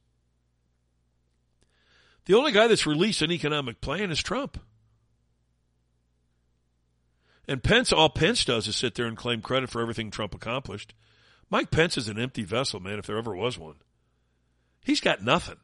The 2.25 2.35
only 2.35 2.53
guy 2.53 2.67
that's 2.67 2.87
released 2.87 3.23
an 3.23 3.33
economic 3.33 3.81
plan 3.81 4.11
is 4.11 4.23
Trump. 4.23 4.59
And 7.49 7.63
Pence, 7.63 7.93
all 7.93 8.09
Pence 8.09 8.45
does 8.45 8.69
is 8.69 8.77
sit 8.77 8.95
there 8.95 9.07
and 9.07 9.17
claim 9.17 9.43
credit 9.43 9.71
for 9.71 9.81
everything 9.81 10.11
Trump 10.11 10.35
accomplished. 10.35 10.95
Mike 11.51 11.71
Pence 11.71 11.99
is 11.99 12.09
an 12.09 12.19
empty 12.19 12.45
vessel, 12.45 12.81
man, 12.81 12.99
if 12.99 13.07
there 13.07 13.19
ever 13.19 13.35
was 13.35 13.59
one. 13.59 13.77
He's 14.85 15.01
got 15.01 15.23
nothing. 15.23 15.59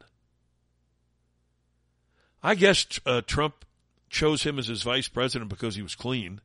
I 2.43 2.55
guess 2.55 2.85
uh, 3.05 3.21
Trump 3.25 3.65
chose 4.09 4.43
him 4.43 4.59
as 4.59 4.67
his 4.67 4.83
vice 4.83 5.07
president 5.07 5.49
because 5.49 5.75
he 5.75 5.81
was 5.81 5.95
clean. 5.95 6.41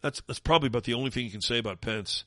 That's 0.00 0.20
that's 0.26 0.40
probably 0.40 0.66
about 0.66 0.84
the 0.84 0.94
only 0.94 1.10
thing 1.10 1.24
you 1.24 1.30
can 1.30 1.40
say 1.40 1.58
about 1.58 1.80
Pence 1.80 2.24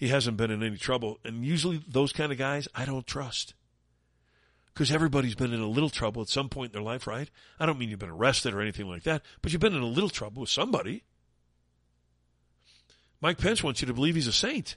he 0.00 0.08
hasn't 0.08 0.38
been 0.38 0.50
in 0.50 0.62
any 0.62 0.78
trouble. 0.78 1.18
And 1.26 1.44
usually 1.44 1.84
those 1.86 2.10
kind 2.10 2.32
of 2.32 2.38
guys, 2.38 2.66
I 2.74 2.86
don't 2.86 3.06
trust. 3.06 3.52
Because 4.72 4.90
everybody's 4.90 5.34
been 5.34 5.52
in 5.52 5.60
a 5.60 5.68
little 5.68 5.90
trouble 5.90 6.22
at 6.22 6.30
some 6.30 6.48
point 6.48 6.70
in 6.70 6.72
their 6.72 6.82
life, 6.82 7.06
right? 7.06 7.28
I 7.60 7.66
don't 7.66 7.78
mean 7.78 7.90
you've 7.90 7.98
been 7.98 8.08
arrested 8.08 8.54
or 8.54 8.62
anything 8.62 8.88
like 8.88 9.02
that, 9.02 9.20
but 9.42 9.52
you've 9.52 9.60
been 9.60 9.74
in 9.74 9.82
a 9.82 9.86
little 9.86 10.08
trouble 10.08 10.40
with 10.40 10.48
somebody. 10.48 11.04
Mike 13.20 13.36
Pence 13.36 13.62
wants 13.62 13.82
you 13.82 13.86
to 13.88 13.92
believe 13.92 14.14
he's 14.14 14.26
a 14.26 14.32
saint. 14.32 14.76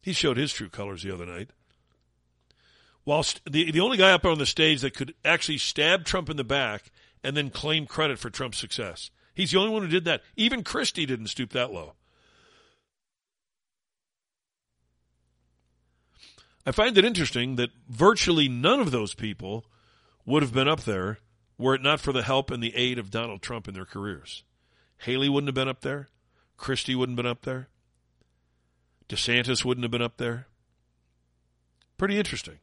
He 0.00 0.14
showed 0.14 0.38
his 0.38 0.50
true 0.50 0.70
colors 0.70 1.02
the 1.02 1.12
other 1.12 1.26
night. 1.26 1.50
Whilst 3.04 3.42
the, 3.44 3.70
the 3.72 3.80
only 3.80 3.98
guy 3.98 4.12
up 4.12 4.24
on 4.24 4.38
the 4.38 4.46
stage 4.46 4.80
that 4.80 4.94
could 4.94 5.12
actually 5.22 5.58
stab 5.58 6.06
Trump 6.06 6.30
in 6.30 6.38
the 6.38 6.44
back 6.44 6.90
and 7.22 7.36
then 7.36 7.50
claim 7.50 7.84
credit 7.84 8.18
for 8.18 8.30
Trump's 8.30 8.56
success. 8.56 9.10
He's 9.34 9.50
the 9.50 9.58
only 9.58 9.70
one 9.70 9.82
who 9.82 9.88
did 9.88 10.06
that. 10.06 10.22
Even 10.34 10.64
Christie 10.64 11.04
didn't 11.04 11.26
stoop 11.26 11.50
that 11.50 11.70
low. 11.70 11.92
I 16.66 16.72
find 16.72 16.96
it 16.96 17.04
interesting 17.04 17.56
that 17.56 17.70
virtually 17.88 18.48
none 18.48 18.80
of 18.80 18.90
those 18.90 19.14
people 19.14 19.66
would 20.24 20.42
have 20.42 20.54
been 20.54 20.68
up 20.68 20.80
there 20.82 21.18
were 21.58 21.74
it 21.74 21.82
not 21.82 22.00
for 22.00 22.12
the 22.12 22.22
help 22.22 22.50
and 22.50 22.62
the 22.62 22.74
aid 22.74 22.98
of 22.98 23.10
Donald 23.10 23.42
Trump 23.42 23.68
in 23.68 23.74
their 23.74 23.84
careers. 23.84 24.42
Haley 24.98 25.28
wouldn't 25.28 25.48
have 25.48 25.54
been 25.54 25.68
up 25.68 25.82
there. 25.82 26.08
Christie 26.56 26.94
wouldn't 26.94 27.18
have 27.18 27.24
been 27.24 27.30
up 27.30 27.42
there. 27.42 27.68
DeSantis 29.08 29.64
wouldn't 29.64 29.84
have 29.84 29.90
been 29.90 30.02
up 30.02 30.16
there. 30.16 30.46
Pretty 31.98 32.18
interesting. 32.18 32.58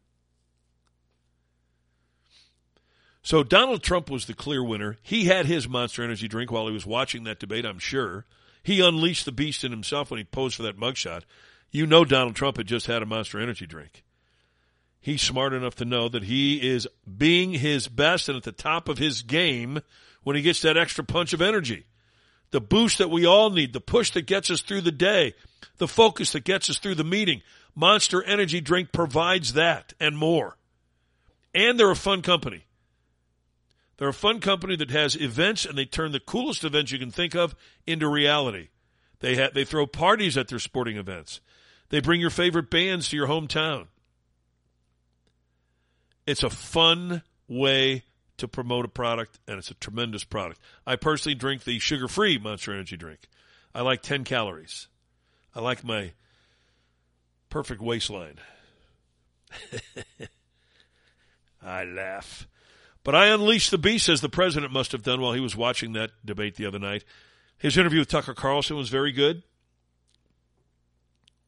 So 3.24 3.44
Donald 3.44 3.84
Trump 3.84 4.10
was 4.10 4.26
the 4.26 4.34
clear 4.34 4.64
winner. 4.64 4.98
He 5.04 5.26
had 5.26 5.46
his 5.46 5.70
Monster 5.70 6.04
Energy 6.04 6.28
drink 6.28 6.52
while 6.52 6.68
he 6.68 6.74
was 6.74 6.86
watching 6.86 7.24
that 7.26 7.40
debate, 7.40 7.66
I'm 7.66 7.80
sure. 7.80 8.26
He 8.64 8.82
unleashed 8.82 9.26
the 9.26 9.32
beast 9.32 9.64
in 9.64 9.72
himself 9.72 10.10
when 10.10 10.18
he 10.18 10.24
posed 10.24 10.56
for 10.56 10.64
that 10.64 10.80
mugshot. 10.80 11.24
You 11.72 11.88
know 11.88 12.04
Donald 12.04 12.36
Trump 12.36 12.58
had 12.58 12.68
just 12.68 12.86
had 12.86 13.02
a 13.02 13.06
Monster 13.06 13.40
Energy 13.40 13.66
drink. 13.66 14.04
He's 15.00 15.22
smart 15.22 15.54
enough 15.54 15.76
to 15.76 15.86
know 15.86 16.10
that 16.10 16.24
he 16.24 16.70
is 16.70 16.88
being 17.18 17.54
his 17.54 17.88
best 17.88 18.30
and 18.30 18.38
at 18.38 18.44
the 18.44 18.52
top 18.52 18.88
of 18.88 19.00
his 19.00 19.24
game 19.24 19.80
when 20.24 20.36
he 20.36 20.42
gets 20.44 20.62
that 20.62 20.78
extra 20.78 21.04
punch 21.04 21.34
of 21.34 21.42
energy. 21.42 21.88
The 22.52 22.62
boost 22.62 22.98
that 23.00 23.10
we 23.10 23.26
all 23.26 23.50
need, 23.50 23.74
the 23.74 23.82
push 23.82 24.12
that 24.12 24.28
gets 24.28 24.52
us 24.52 24.62
through 24.62 24.82
the 24.82 24.92
day, 24.92 25.34
the 25.78 25.88
focus 25.88 26.34
that 26.34 26.44
gets 26.44 26.70
us 26.70 26.78
through 26.78 26.96
the 26.96 27.04
meeting. 27.04 27.42
Monster 27.74 28.22
Energy 28.24 28.62
drink 28.62 28.92
provides 28.92 29.54
that 29.54 29.94
and 30.00 30.18
more. 30.18 30.58
And 31.56 31.80
they're 31.80 31.90
a 31.90 31.96
fun 31.96 32.22
company. 32.22 32.66
They're 33.98 34.10
a 34.10 34.14
fun 34.14 34.40
company 34.40 34.76
that 34.76 34.92
has 34.92 35.16
events 35.16 35.66
and 35.66 35.78
they 35.78 35.86
turn 35.86 36.12
the 36.12 36.20
coolest 36.20 36.64
events 36.64 36.92
you 36.92 37.00
can 37.00 37.12
think 37.12 37.36
of 37.36 37.56
into 37.88 38.08
reality. 38.08 38.70
They 39.20 39.36
they 39.54 39.64
throw 39.64 39.86
parties 39.88 40.38
at 40.38 40.48
their 40.48 40.60
sporting 40.60 40.98
events. 40.98 41.40
They 41.92 42.00
bring 42.00 42.22
your 42.22 42.30
favorite 42.30 42.70
bands 42.70 43.10
to 43.10 43.18
your 43.18 43.28
hometown. 43.28 43.88
It's 46.26 46.42
a 46.42 46.50
fun 46.50 47.22
way 47.50 48.04
to 48.38 48.48
promote 48.48 48.86
a 48.86 48.88
product 48.88 49.40
and 49.46 49.58
it's 49.58 49.70
a 49.72 49.76
tremendous 49.76 50.24
product. 50.24 50.62
I 50.88 50.96
personally 50.96 51.36
drink 51.36 51.66
the 51.66 51.78
sugar-free 51.80 52.38
Monster 52.38 52.72
Energy 52.72 52.96
drink. 52.96 53.28
I 53.76 53.82
like 53.82 54.02
10 54.02 54.24
calories. 54.24 54.88
I 55.54 55.60
like 55.60 55.84
my 55.84 56.14
perfect 57.50 57.82
waistline. 57.82 58.40
I 61.62 61.84
laugh. 61.84 62.48
But 63.04 63.16
I 63.16 63.28
unleashed 63.28 63.72
the 63.72 63.78
beast, 63.78 64.08
as 64.08 64.22
the 64.22 64.30
president 64.30 64.72
must 64.72 64.94
have 64.94 65.04
done 65.04 65.20
while 65.20 65.34
he 65.34 65.42
was 65.42 65.58
watching 65.58 65.92
that 65.94 66.12
debate 66.24 66.56
the 66.56 66.68
other 66.68 66.80
night. 66.80 67.04
His 67.58 67.78
interview 67.78 68.00
with 68.00 68.10
Tucker 68.10 68.34
Carlson 68.34 68.78
was 68.78 68.90
very 68.90 69.12
good. 69.12 69.44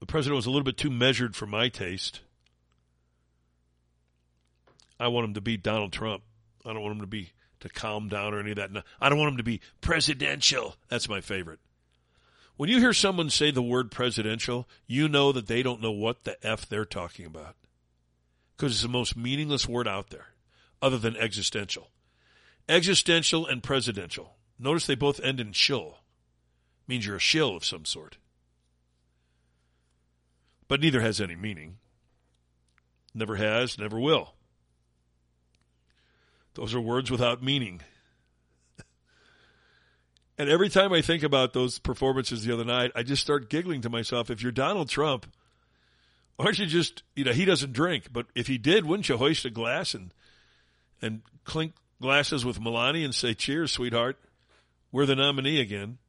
The 0.04 0.08
president 0.08 0.36
was 0.36 0.48
a 0.48 0.50
little 0.50 0.66
bit 0.66 0.76
too 0.76 0.90
measured 0.90 1.34
for 1.34 1.46
my 1.46 1.70
taste. 1.70 2.20
I 5.00 5.08
want 5.08 5.28
him 5.28 5.34
to 5.36 5.42
be 5.42 5.56
Donald 5.56 5.94
Trump. 5.94 6.24
I 6.66 6.74
don't 6.74 6.82
want 6.82 6.96
him 6.96 7.02
to 7.04 7.08
be 7.08 7.32
to 7.62 7.70
calm 7.70 8.10
down 8.10 8.34
or 8.34 8.42
any 8.42 8.52
of 8.52 8.58
that. 8.58 8.84
I 9.00 9.08
don't 9.08 9.18
want 9.18 9.32
him 9.32 9.38
to 9.38 9.44
be 9.44 9.62
presidential. 9.80 10.76
That's 10.90 11.08
my 11.08 11.22
favorite. 11.22 11.60
When 12.58 12.70
you 12.70 12.80
hear 12.80 12.92
someone 12.92 13.30
say 13.30 13.50
the 13.50 13.62
word 13.62 13.92
presidential, 13.92 14.68
you 14.88 15.08
know 15.08 15.32
that 15.32 15.48
they 15.48 15.64
don't 15.64 15.82
know 15.82 15.94
what 15.94 16.26
the 16.26 16.36
F 16.46 16.68
they're 16.68 16.84
talking 16.84 17.26
about. 17.26 17.56
Because 18.58 18.74
it's 18.74 18.82
the 18.82 18.90
most 18.90 19.16
meaningless 19.16 19.70
word 19.70 19.88
out 19.88 20.10
there, 20.10 20.34
other 20.82 20.98
than 20.98 21.16
existential. 21.16 21.92
Existential 22.68 23.48
and 23.48 23.64
presidential. 23.64 24.36
Notice 24.60 24.86
they 24.86 24.96
both 24.96 25.22
end 25.22 25.40
in 25.40 25.54
shill. 25.54 26.00
Means 26.90 27.06
you're 27.06 27.16
a 27.16 27.20
shill 27.20 27.56
of 27.56 27.64
some 27.64 27.86
sort. 27.86 28.18
But 30.68 30.82
neither 30.82 31.02
has 31.02 31.22
any 31.22 31.36
meaning. 31.36 31.78
Never 33.14 33.36
has, 33.36 33.78
never 33.78 34.00
will. 34.00 34.34
Those 36.56 36.74
are 36.74 36.82
words 36.82 37.12
without 37.12 37.44
meaning. 37.44 37.82
And 40.36 40.50
every 40.50 40.68
time 40.68 40.92
I 40.92 41.04
think 41.04 41.22
about 41.22 41.54
those 41.54 41.78
performances 41.78 42.44
the 42.44 42.52
other 42.52 42.66
night, 42.66 42.92
I 42.96 43.04
just 43.04 43.22
start 43.22 43.52
giggling 43.52 43.82
to 43.82 43.90
myself. 43.90 44.32
If 44.32 44.42
you're 44.42 44.52
Donald 44.52 44.90
Trump, 44.90 45.28
aren't 46.40 46.58
you 46.58 46.66
just, 46.66 47.04
you 47.16 47.24
know, 47.24 47.34
he 47.34 47.46
doesn't 47.46 47.72
drink, 47.72 48.08
but 48.12 48.26
if 48.34 48.48
he 48.48 48.58
did, 48.58 48.84
wouldn't 48.84 49.08
you 49.08 49.18
hoist 49.18 49.46
a 49.46 49.52
glass 49.52 49.94
and, 49.94 50.12
and 51.04 51.22
clink 51.44 51.74
glasses 52.02 52.44
with 52.44 52.60
Melania 52.60 53.06
and 53.06 53.14
say, 53.14 53.36
cheers, 53.36 53.72
sweetheart? 53.72 54.18
We're 54.92 55.06
the 55.06 55.16
nominee 55.16 55.62
again. 55.62 56.00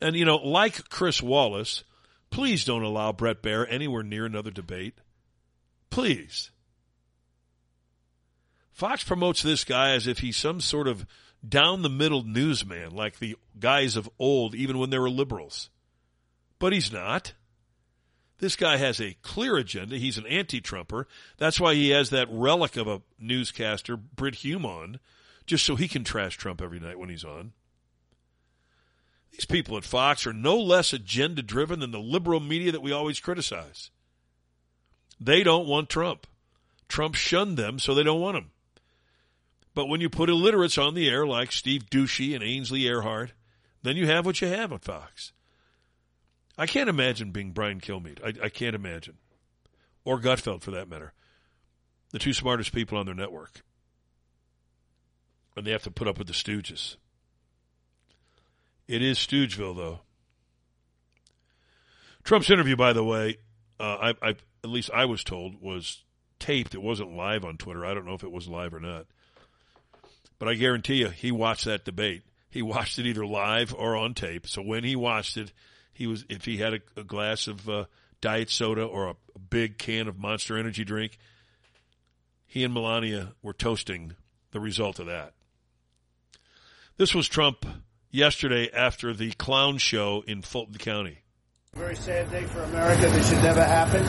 And, 0.00 0.16
you 0.16 0.24
know, 0.24 0.36
like 0.36 0.88
Chris 0.88 1.22
Wallace, 1.22 1.84
please 2.30 2.64
don't 2.64 2.82
allow 2.82 3.12
Bret 3.12 3.42
Baier 3.42 3.66
anywhere 3.68 4.02
near 4.02 4.26
another 4.26 4.50
debate. 4.50 4.94
Please. 5.90 6.50
Fox 8.72 9.02
promotes 9.02 9.42
this 9.42 9.64
guy 9.64 9.90
as 9.90 10.06
if 10.06 10.18
he's 10.18 10.36
some 10.36 10.60
sort 10.60 10.86
of 10.86 11.04
down 11.46 11.82
the 11.82 11.88
middle 11.88 12.22
newsman, 12.22 12.94
like 12.94 13.18
the 13.18 13.36
guys 13.58 13.96
of 13.96 14.08
old, 14.18 14.54
even 14.54 14.78
when 14.78 14.90
they 14.90 14.98
were 14.98 15.10
liberals. 15.10 15.68
But 16.58 16.72
he's 16.72 16.92
not. 16.92 17.32
This 18.38 18.54
guy 18.54 18.76
has 18.76 19.00
a 19.00 19.16
clear 19.22 19.56
agenda. 19.56 19.96
He's 19.96 20.18
an 20.18 20.26
anti 20.26 20.60
Trumper. 20.60 21.08
That's 21.38 21.58
why 21.58 21.74
he 21.74 21.90
has 21.90 22.10
that 22.10 22.28
relic 22.30 22.76
of 22.76 22.86
a 22.86 23.02
newscaster, 23.18 23.96
Brit 23.96 24.36
Hume, 24.36 24.64
on, 24.64 25.00
just 25.44 25.64
so 25.64 25.74
he 25.74 25.88
can 25.88 26.04
trash 26.04 26.36
Trump 26.36 26.62
every 26.62 26.78
night 26.78 26.98
when 26.98 27.08
he's 27.08 27.24
on. 27.24 27.52
These 29.32 29.44
people 29.46 29.76
at 29.76 29.84
Fox 29.84 30.26
are 30.26 30.32
no 30.32 30.56
less 30.58 30.92
agenda 30.92 31.42
driven 31.42 31.80
than 31.80 31.90
the 31.90 32.00
liberal 32.00 32.40
media 32.40 32.72
that 32.72 32.82
we 32.82 32.92
always 32.92 33.20
criticize. 33.20 33.90
They 35.20 35.42
don't 35.42 35.66
want 35.66 35.88
Trump. 35.88 36.26
Trump 36.88 37.14
shunned 37.14 37.56
them, 37.56 37.78
so 37.78 37.94
they 37.94 38.02
don't 38.02 38.20
want 38.20 38.36
him. 38.36 38.50
But 39.74 39.86
when 39.86 40.00
you 40.00 40.08
put 40.08 40.30
illiterates 40.30 40.78
on 40.78 40.94
the 40.94 41.08
air 41.08 41.26
like 41.26 41.52
Steve 41.52 41.88
Doocy 41.90 42.34
and 42.34 42.42
Ainsley 42.42 42.82
Earhardt, 42.82 43.30
then 43.82 43.96
you 43.96 44.06
have 44.06 44.26
what 44.26 44.40
you 44.40 44.48
have 44.48 44.72
at 44.72 44.82
Fox. 44.82 45.32
I 46.56 46.66
can't 46.66 46.88
imagine 46.88 47.30
being 47.30 47.52
Brian 47.52 47.80
Kilmeade. 47.80 48.18
I, 48.24 48.46
I 48.46 48.48
can't 48.48 48.74
imagine. 48.74 49.18
Or 50.04 50.18
Gutfeld, 50.18 50.62
for 50.62 50.72
that 50.72 50.88
matter. 50.88 51.12
The 52.10 52.18
two 52.18 52.32
smartest 52.32 52.72
people 52.72 52.98
on 52.98 53.06
their 53.06 53.14
network. 53.14 53.62
And 55.54 55.66
they 55.66 55.70
have 55.70 55.84
to 55.84 55.90
put 55.90 56.08
up 56.08 56.18
with 56.18 56.26
the 56.26 56.32
stooges. 56.32 56.96
It 58.88 59.02
is 59.02 59.18
Stoogeville, 59.18 59.76
though. 59.76 60.00
Trump's 62.24 62.50
interview, 62.50 62.74
by 62.74 62.94
the 62.94 63.04
way, 63.04 63.36
uh, 63.78 64.12
I, 64.22 64.28
I, 64.28 64.28
at 64.30 64.70
least 64.70 64.90
I 64.92 65.04
was 65.04 65.22
told, 65.22 65.60
was 65.60 66.02
taped. 66.38 66.74
It 66.74 66.82
wasn't 66.82 67.14
live 67.14 67.44
on 67.44 67.58
Twitter. 67.58 67.84
I 67.84 67.94
don't 67.94 68.06
know 68.06 68.14
if 68.14 68.24
it 68.24 68.32
was 68.32 68.48
live 68.48 68.74
or 68.74 68.80
not. 68.80 69.06
But 70.38 70.48
I 70.48 70.54
guarantee 70.54 70.96
you, 70.96 71.10
he 71.10 71.30
watched 71.30 71.66
that 71.66 71.84
debate. 71.84 72.22
He 72.48 72.62
watched 72.62 72.98
it 72.98 73.06
either 73.06 73.26
live 73.26 73.74
or 73.74 73.94
on 73.94 74.14
tape. 74.14 74.46
So 74.46 74.62
when 74.62 74.84
he 74.84 74.96
watched 74.96 75.36
it, 75.36 75.52
he 75.92 76.06
was 76.06 76.24
if 76.28 76.44
he 76.44 76.56
had 76.56 76.74
a, 76.74 76.80
a 76.96 77.04
glass 77.04 77.46
of 77.46 77.68
uh, 77.68 77.84
diet 78.20 78.50
soda 78.50 78.84
or 78.84 79.08
a, 79.08 79.16
a 79.34 79.38
big 79.38 79.78
can 79.78 80.08
of 80.08 80.18
Monster 80.18 80.56
Energy 80.56 80.84
drink, 80.84 81.18
he 82.46 82.64
and 82.64 82.72
Melania 82.72 83.34
were 83.42 83.52
toasting 83.52 84.14
the 84.52 84.60
result 84.60 84.98
of 84.98 85.06
that. 85.06 85.34
This 86.96 87.14
was 87.14 87.28
Trump 87.28 87.66
yesterday 88.10 88.70
after 88.72 89.14
the 89.14 89.32
clown 89.32 89.78
show 89.78 90.22
in 90.26 90.42
Fulton 90.42 90.78
County. 90.78 91.18
Very 91.74 91.96
sad 91.96 92.30
day 92.30 92.44
for 92.44 92.62
America. 92.62 93.02
This 93.08 93.28
should 93.28 93.42
never 93.42 93.62
happen. 93.62 94.02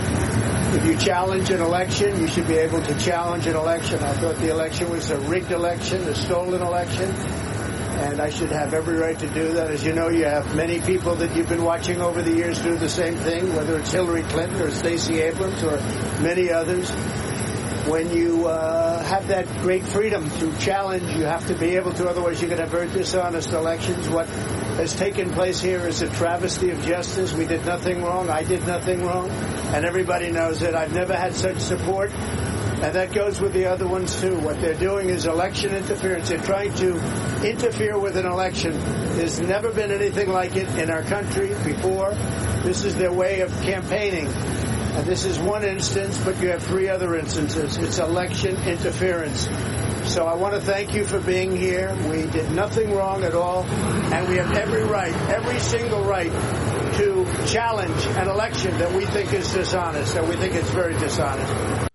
If 0.75 0.85
you 0.85 0.97
challenge 0.97 1.49
an 1.49 1.61
election, 1.61 2.19
you 2.19 2.27
should 2.27 2.47
be 2.47 2.55
able 2.55 2.81
to 2.81 2.99
challenge 2.99 3.47
an 3.47 3.55
election. 3.55 3.99
I 3.99 4.13
thought 4.13 4.37
the 4.37 4.49
election 4.49 4.89
was 4.89 5.09
a 5.11 5.19
rigged 5.19 5.51
election, 5.51 6.01
a 6.03 6.15
stolen 6.15 6.61
election, 6.61 7.09
and 7.09 8.21
I 8.21 8.29
should 8.29 8.51
have 8.51 8.73
every 8.73 8.97
right 8.97 9.19
to 9.19 9.27
do 9.33 9.53
that. 9.53 9.71
As 9.71 9.83
you 9.83 9.93
know, 9.93 10.09
you 10.09 10.25
have 10.25 10.55
many 10.55 10.79
people 10.79 11.15
that 11.15 11.35
you've 11.35 11.49
been 11.49 11.63
watching 11.63 12.01
over 12.01 12.21
the 12.21 12.33
years 12.33 12.61
do 12.61 12.77
the 12.77 12.89
same 12.89 13.15
thing, 13.15 13.53
whether 13.55 13.77
it's 13.77 13.91
Hillary 13.91 14.23
Clinton 14.23 14.61
or 14.61 14.71
Stacey 14.71 15.19
Abrams 15.19 15.61
or 15.63 15.77
many 16.21 16.49
others. 16.49 16.89
When 17.87 18.15
you 18.15 18.47
uh, 18.47 19.03
have 19.03 19.27
that 19.29 19.47
great 19.61 19.83
freedom 19.83 20.29
to 20.29 20.57
challenge, 20.59 21.15
you 21.15 21.23
have 21.23 21.47
to 21.47 21.55
be 21.55 21.75
able 21.75 21.93
to, 21.93 22.07
otherwise 22.07 22.41
you're 22.41 22.49
going 22.49 22.57
to 22.59 22.65
have 22.65 22.71
very 22.71 22.87
dishonest 22.87 23.51
elections. 23.51 24.07
What 24.09 24.27
has 24.27 24.95
taken 24.95 25.31
place 25.31 25.59
here 25.59 25.79
is 25.87 26.01
a 26.01 26.09
travesty 26.09 26.69
of 26.71 26.81
justice. 26.83 27.33
We 27.33 27.45
did 27.45 27.65
nothing 27.65 28.03
wrong. 28.03 28.29
I 28.29 28.43
did 28.43 28.67
nothing 28.67 29.03
wrong. 29.03 29.29
And 29.29 29.85
everybody 29.85 30.31
knows 30.31 30.61
it. 30.61 30.75
I've 30.75 30.93
never 30.93 31.15
had 31.15 31.33
such 31.33 31.57
support. 31.57 32.11
And 32.11 32.95
that 32.95 33.11
goes 33.11 33.41
with 33.41 33.53
the 33.53 33.65
other 33.65 33.87
ones 33.87 34.21
too. 34.21 34.39
What 34.39 34.61
they're 34.61 34.73
doing 34.73 35.09
is 35.09 35.25
election 35.25 35.75
interference. 35.75 36.29
They're 36.29 36.37
trying 36.37 36.73
to 36.75 36.95
interfere 37.45 37.99
with 37.99 38.15
an 38.15 38.25
election. 38.25 38.71
There's 39.15 39.39
never 39.39 39.71
been 39.71 39.91
anything 39.91 40.29
like 40.29 40.55
it 40.55 40.69
in 40.77 40.89
our 40.89 41.03
country 41.03 41.49
before. 41.65 42.13
This 42.63 42.85
is 42.85 42.95
their 42.95 43.11
way 43.11 43.41
of 43.41 43.51
campaigning. 43.63 44.27
And 44.95 45.05
this 45.05 45.25
is 45.25 45.39
one 45.39 45.63
instance, 45.63 46.17
but 46.23 46.39
you 46.41 46.49
have 46.49 46.63
three 46.63 46.89
other 46.89 47.15
instances. 47.15 47.77
It's 47.77 47.99
election 47.99 48.55
interference. 48.67 49.47
So 50.09 50.25
I 50.25 50.33
want 50.33 50.55
to 50.55 50.61
thank 50.61 50.93
you 50.93 51.05
for 51.05 51.19
being 51.19 51.55
here. 51.55 51.95
We 52.09 52.25
did 52.31 52.51
nothing 52.51 52.91
wrong 52.93 53.23
at 53.23 53.35
all, 53.35 53.63
and 53.63 54.27
we 54.27 54.37
have 54.37 54.51
every 54.53 54.83
right, 54.83 55.13
every 55.29 55.59
single 55.59 56.01
right 56.03 56.31
to 56.97 57.25
challenge 57.45 58.05
an 58.17 58.27
election 58.27 58.77
that 58.79 58.91
we 58.91 59.05
think 59.05 59.31
is 59.33 59.53
dishonest, 59.53 60.15
and 60.15 60.27
we 60.27 60.35
think 60.35 60.55
it's 60.55 60.69
very 60.71 60.93
dishonest. 60.93 61.89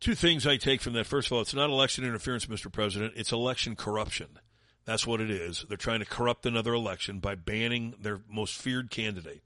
Two 0.00 0.14
things 0.14 0.46
I 0.46 0.56
take 0.56 0.80
from 0.80 0.94
that. 0.94 1.06
First 1.06 1.28
of 1.28 1.32
all, 1.34 1.40
it's 1.42 1.54
not 1.54 1.70
election 1.70 2.04
interference, 2.04 2.46
Mr. 2.46 2.72
President. 2.72 3.12
It's 3.16 3.32
election 3.32 3.76
corruption. 3.76 4.38
That's 4.84 5.06
what 5.06 5.20
it 5.20 5.30
is. 5.30 5.64
They're 5.68 5.76
trying 5.76 6.00
to 6.00 6.06
corrupt 6.06 6.46
another 6.46 6.74
election 6.74 7.20
by 7.20 7.36
banning 7.36 7.94
their 8.00 8.20
most 8.28 8.56
feared 8.56 8.90
candidate. 8.90 9.42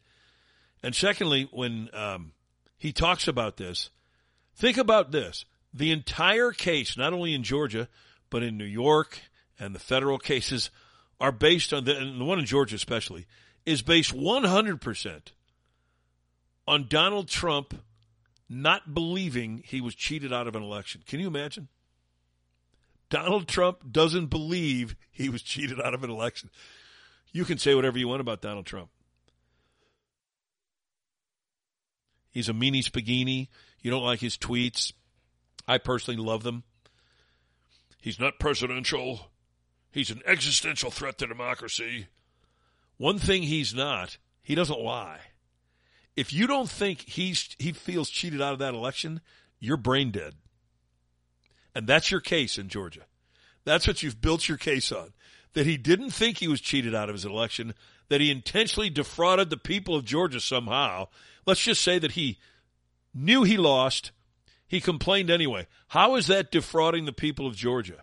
And 0.85 0.95
secondly, 0.95 1.49
when 1.51 1.89
um, 1.95 2.33
he 2.77 2.93
talks 2.93 3.27
about 3.27 3.57
this, 3.57 3.89
think 4.55 4.77
about 4.77 5.13
this. 5.13 5.47
The 5.73 5.91
entire 5.91 6.53
case, 6.53 6.99
not 6.99 7.15
only 7.15 7.33
in 7.33 7.43
Georgia, 7.43 7.89
but 8.29 8.43
in 8.43 8.59
New 8.59 8.67
York 8.67 9.19
and 9.59 9.75
the 9.75 9.79
federal 9.79 10.19
cases, 10.19 10.69
are 11.19 11.33
based 11.33 11.73
on, 11.73 11.85
the, 11.85 11.97
and 11.97 12.21
the 12.21 12.25
one 12.25 12.39
in 12.39 12.45
Georgia 12.45 12.77
especially, 12.77 13.27
is 13.65 13.81
based 13.81 14.15
100% 14.15 15.21
on 16.69 16.87
Donald 16.87 17.29
Trump 17.29 17.83
not 18.51 18.93
believing 18.93 19.63
he 19.65 19.81
was 19.81 19.95
cheated 19.95 20.35
out 20.35 20.47
of 20.47 20.55
an 20.55 20.63
election. 20.63 21.01
Can 21.07 21.19
you 21.19 21.29
imagine? 21.29 21.69
Donald 23.09 23.49
Trump 23.49 23.91
doesn't 23.91 24.27
believe 24.27 24.97
he 25.11 25.31
was 25.31 25.41
cheated 25.41 25.81
out 25.81 25.95
of 25.95 26.05
an 26.05 26.11
election. 26.11 26.51
You 27.33 27.47
can 27.47 27.57
say 27.57 27.75
whatever 27.75 27.97
you 27.97 28.07
want 28.07 28.21
about 28.21 28.43
Donald 28.43 28.67
Trump. 28.67 28.91
He's 32.35 32.49
a 32.49 32.53
meanie 32.53 32.83
spaghetti. 32.83 33.49
You 33.81 33.93
don't 33.93 34.03
like 34.03 34.19
his 34.19 34.37
tweets. 34.37 34.93
I 35.69 35.79
personally 35.79 36.21
love 36.21 36.43
them. 36.43 36.65
He's 38.03 38.19
not 38.19 38.41
presidential. 38.41 39.31
He's 39.93 40.11
an 40.11 40.21
existential 40.27 40.91
threat 40.91 41.17
to 41.19 41.29
democracy. 41.29 42.09
One 42.97 43.21
thing 43.21 43.45
he's 43.45 43.73
not, 43.73 44.19
he 44.43 44.57
doesn't 44.57 44.81
lie. 44.81 45.21
If 46.17 46.33
you 46.33 46.49
don't 46.49 46.69
think 46.69 47.09
he's 47.09 47.55
he 47.59 47.73
feels 47.73 48.11
cheated 48.11 48.43
out 48.43 48.53
of 48.53 48.59
that 48.59 48.75
election, 48.75 49.21
you're 49.61 49.77
brain 49.77 50.11
dead. 50.11 50.35
And 51.75 51.87
that's 51.87 52.11
your 52.11 52.21
case 52.21 52.59
in 52.59 52.69
Georgia. 52.69 53.03
That's 53.65 53.87
what 53.87 54.03
you've 54.03 54.21
built 54.21 54.49
your 54.49 54.59
case 54.59 54.91
on. 54.93 55.13
That 55.55 55.67
he 55.67 55.77
didn't 55.77 56.11
think 56.11 56.39
he 56.39 56.49
was 56.49 56.61
cheated 56.61 56.95
out 56.95 57.09
of 57.09 57.15
his 57.15 57.25
election, 57.25 57.75
that 58.09 58.21
he 58.21 58.31
intentionally 58.31 58.91
defrauded 58.91 59.51
the 59.51 59.57
people 59.57 59.95
of 59.97 60.05
Georgia 60.05 60.41
somehow. 60.41 61.09
Let's 61.47 61.63
just 61.63 61.83
say 61.83 61.99
that 61.99 62.13
he 62.13 62.39
knew 63.13 63.43
he 63.43 63.57
lost. 63.57 64.13
He 64.67 64.81
complained 64.81 65.31
anyway. 65.31 65.67
How 65.89 66.17
is 66.17 66.27
that 66.27 66.51
defrauding 66.51 67.05
the 67.05 67.13
people 67.13 67.47
of 67.47 67.57
Georgia? 67.57 68.03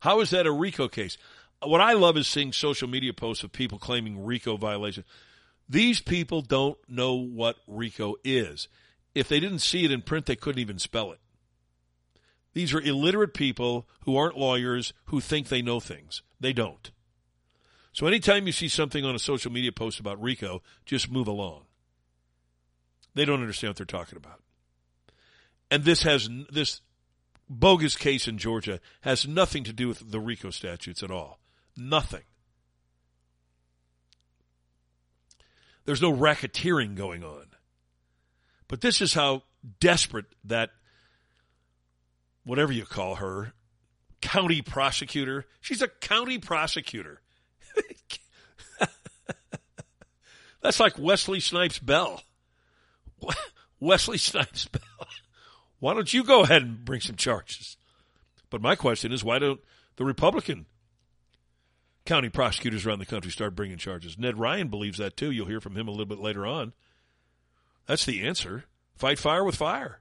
How 0.00 0.20
is 0.20 0.30
that 0.30 0.46
a 0.46 0.52
RICO 0.52 0.88
case? 0.88 1.16
What 1.62 1.80
I 1.80 1.92
love 1.92 2.16
is 2.16 2.26
seeing 2.26 2.52
social 2.52 2.88
media 2.88 3.12
posts 3.12 3.44
of 3.44 3.52
people 3.52 3.78
claiming 3.78 4.24
RICO 4.24 4.56
violation. 4.56 5.04
These 5.68 6.00
people 6.00 6.42
don't 6.42 6.76
know 6.88 7.14
what 7.14 7.56
RICO 7.66 8.16
is. 8.24 8.68
If 9.14 9.28
they 9.28 9.40
didn't 9.40 9.60
see 9.60 9.84
it 9.84 9.92
in 9.92 10.02
print, 10.02 10.26
they 10.26 10.36
couldn't 10.36 10.60
even 10.60 10.78
spell 10.78 11.12
it. 11.12 11.20
These 12.52 12.74
are 12.74 12.80
illiterate 12.80 13.32
people 13.32 13.88
who 14.04 14.16
aren't 14.16 14.36
lawyers 14.36 14.92
who 15.06 15.20
think 15.20 15.48
they 15.48 15.62
know 15.62 15.80
things. 15.80 16.22
They 16.40 16.52
don't. 16.52 16.90
So 17.92 18.06
anytime 18.06 18.46
you 18.46 18.52
see 18.52 18.68
something 18.68 19.04
on 19.04 19.14
a 19.14 19.18
social 19.18 19.52
media 19.52 19.72
post 19.72 20.00
about 20.00 20.20
RICO, 20.20 20.62
just 20.84 21.10
move 21.10 21.28
along. 21.28 21.62
They 23.14 23.24
don't 23.24 23.40
understand 23.40 23.70
what 23.70 23.76
they're 23.76 23.86
talking 23.86 24.16
about. 24.16 24.40
And 25.70 25.84
this 25.84 26.02
has 26.02 26.28
this 26.50 26.80
bogus 27.48 27.96
case 27.96 28.28
in 28.28 28.38
Georgia 28.38 28.80
has 29.02 29.26
nothing 29.26 29.64
to 29.64 29.72
do 29.72 29.88
with 29.88 30.10
the 30.10 30.20
RICO 30.20 30.50
statutes 30.50 31.02
at 31.02 31.10
all. 31.10 31.38
Nothing. 31.76 32.22
There's 35.84 36.02
no 36.02 36.12
racketeering 36.12 36.94
going 36.94 37.24
on. 37.24 37.46
But 38.68 38.80
this 38.80 39.00
is 39.00 39.14
how 39.14 39.42
desperate 39.80 40.26
that, 40.44 40.70
whatever 42.44 42.72
you 42.72 42.84
call 42.84 43.16
her, 43.16 43.52
county 44.20 44.62
prosecutor, 44.62 45.46
she's 45.60 45.82
a 45.82 45.88
county 45.88 46.38
prosecutor. 46.38 47.20
That's 50.62 50.80
like 50.80 50.98
Wesley 50.98 51.40
Snipes 51.40 51.78
Bell. 51.80 52.22
Wesley 53.80 54.18
Snipes. 54.18 54.68
Why 55.80 55.94
don't 55.94 56.12
you 56.12 56.22
go 56.22 56.42
ahead 56.42 56.62
and 56.62 56.84
bring 56.84 57.00
some 57.00 57.16
charges? 57.16 57.76
But 58.50 58.62
my 58.62 58.76
question 58.76 59.12
is, 59.12 59.24
why 59.24 59.38
don't 59.38 59.60
the 59.96 60.04
Republican 60.04 60.66
county 62.04 62.28
prosecutors 62.28 62.86
around 62.86 62.98
the 62.98 63.06
country 63.06 63.32
start 63.32 63.56
bringing 63.56 63.78
charges? 63.78 64.18
Ned 64.18 64.38
Ryan 64.38 64.68
believes 64.68 64.98
that 64.98 65.16
too. 65.16 65.30
You'll 65.30 65.48
hear 65.48 65.60
from 65.60 65.76
him 65.76 65.88
a 65.88 65.90
little 65.90 66.06
bit 66.06 66.20
later 66.20 66.46
on. 66.46 66.72
That's 67.86 68.04
the 68.04 68.22
answer. 68.22 68.64
Fight 68.94 69.18
fire 69.18 69.42
with 69.42 69.56
fire. 69.56 70.00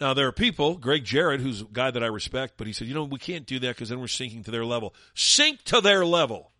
Now, 0.00 0.12
there 0.12 0.26
are 0.26 0.32
people, 0.32 0.76
Gregg 0.76 1.04
Jarrett, 1.04 1.40
who's 1.40 1.62
a 1.62 1.64
guy 1.64 1.90
that 1.90 2.02
I 2.02 2.08
respect, 2.08 2.54
but 2.58 2.66
he 2.66 2.72
said, 2.74 2.86
you 2.86 2.94
know, 2.94 3.04
we 3.04 3.18
can't 3.18 3.46
do 3.46 3.58
that 3.60 3.76
because 3.76 3.88
then 3.88 4.00
we're 4.00 4.08
sinking 4.08 4.44
to 4.44 4.50
their 4.50 4.66
level. 4.66 4.94
Sink 5.14 5.64
to 5.64 5.80
their 5.80 6.04
level. 6.04 6.52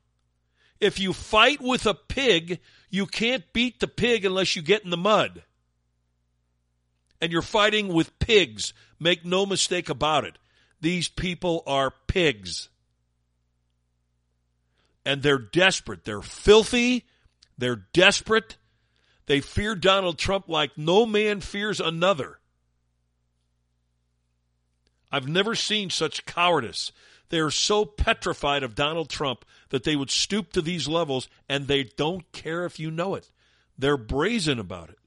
If 0.81 0.99
you 0.99 1.12
fight 1.12 1.61
with 1.61 1.87
a 1.87 1.95
pig, 1.95 2.61
you 2.91 3.07
can't 3.07 3.45
beat 3.53 3.81
the 3.81 3.89
pig 3.89 4.25
unless 4.25 4.57
you 4.57 4.62
get 4.62 4.85
in 4.85 4.91
the 4.91 4.97
mud 4.97 5.43
and 7.21 7.33
you're 7.33 7.43
fighting 7.43 7.89
with 7.89 8.19
pigs. 8.19 8.73
Make 8.99 9.25
no 9.25 9.47
mistake 9.47 9.89
about 9.89 10.25
it. 10.25 10.39
These 10.81 11.09
people 11.09 11.62
are 11.67 11.93
pigs. 12.07 12.69
And 15.05 15.23
they're 15.23 15.39
desperate. 15.39 16.05
They're 16.05 16.23
filthy. 16.23 17.05
They're 17.57 17.85
desperate. 17.93 18.57
They 19.27 19.41
fear 19.41 19.75
Donald 19.75 20.19
Trump 20.19 20.49
like 20.49 20.77
no 20.77 21.07
man 21.07 21.41
fears 21.41 21.81
another. 21.81 22.39
I've 25.11 25.29
never 25.29 25.55
seen 25.55 25.91
such 25.91 26.27
cowardice. 26.27 26.93
They 27.29 27.39
are 27.39 27.51
so 27.51 27.85
petrified 27.85 28.62
of 28.62 28.75
Donald 28.75 29.09
Trump 29.09 29.45
that 29.71 29.85
they 29.85 29.97
would 29.97 30.11
stoop 30.11 30.53
to 30.53 30.62
these 30.62 30.87
levels 30.87 31.29
and 31.49 31.67
they 31.67 31.85
don't 31.85 32.31
care 32.33 32.65
if 32.65 32.79
you 32.79 32.91
know 32.91 33.15
it. 33.15 33.31
They're 33.79 33.97
brazen 33.97 34.59
about 34.59 34.91
it. 34.91 34.99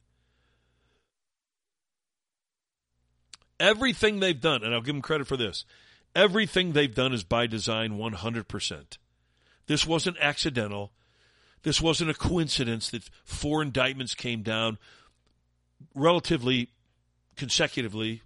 Everything 3.60 4.20
they've 4.20 4.40
done, 4.40 4.64
and 4.64 4.74
I'll 4.74 4.82
give 4.82 4.96
them 4.96 5.02
credit 5.02 5.28
for 5.28 5.38
this, 5.38 5.66
everything 6.16 6.72
they've 6.72 6.94
done 6.94 7.14
is 7.14 7.24
by 7.24 7.48
design 7.48 7.98
100%. 7.98 8.98
This 9.68 9.86
wasn't 9.86 10.18
accidental. 10.20 10.92
This 11.64 11.82
wasn't 11.82 12.10
a 12.10 12.16
coincidence 12.16 12.90
that 12.92 13.10
four 13.24 13.62
indictments 13.62 14.16
came 14.16 14.44
down 14.44 14.78
relatively 15.94 16.70
consecutively. 17.36 18.22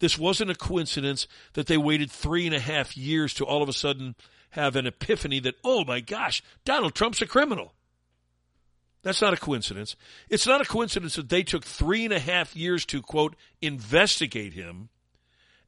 This 0.00 0.18
wasn't 0.18 0.50
a 0.50 0.54
coincidence 0.54 1.28
that 1.52 1.66
they 1.66 1.76
waited 1.76 2.10
three 2.10 2.46
and 2.46 2.54
a 2.54 2.60
half 2.60 2.96
years 2.96 3.32
to 3.34 3.44
all 3.44 3.62
of 3.62 3.68
a 3.68 3.72
sudden 3.72 4.16
have 4.50 4.74
an 4.74 4.86
epiphany 4.86 5.40
that, 5.40 5.54
oh 5.62 5.84
my 5.84 6.00
gosh, 6.00 6.42
Donald 6.64 6.94
Trump's 6.94 7.22
a 7.22 7.26
criminal. 7.26 7.74
That's 9.02 9.22
not 9.22 9.34
a 9.34 9.38
coincidence. 9.38 9.96
It's 10.28 10.46
not 10.46 10.60
a 10.60 10.66
coincidence 10.66 11.16
that 11.16 11.28
they 11.28 11.42
took 11.42 11.64
three 11.64 12.04
and 12.04 12.12
a 12.12 12.18
half 12.18 12.56
years 12.56 12.84
to, 12.86 13.00
quote, 13.00 13.36
investigate 13.62 14.52
him, 14.54 14.88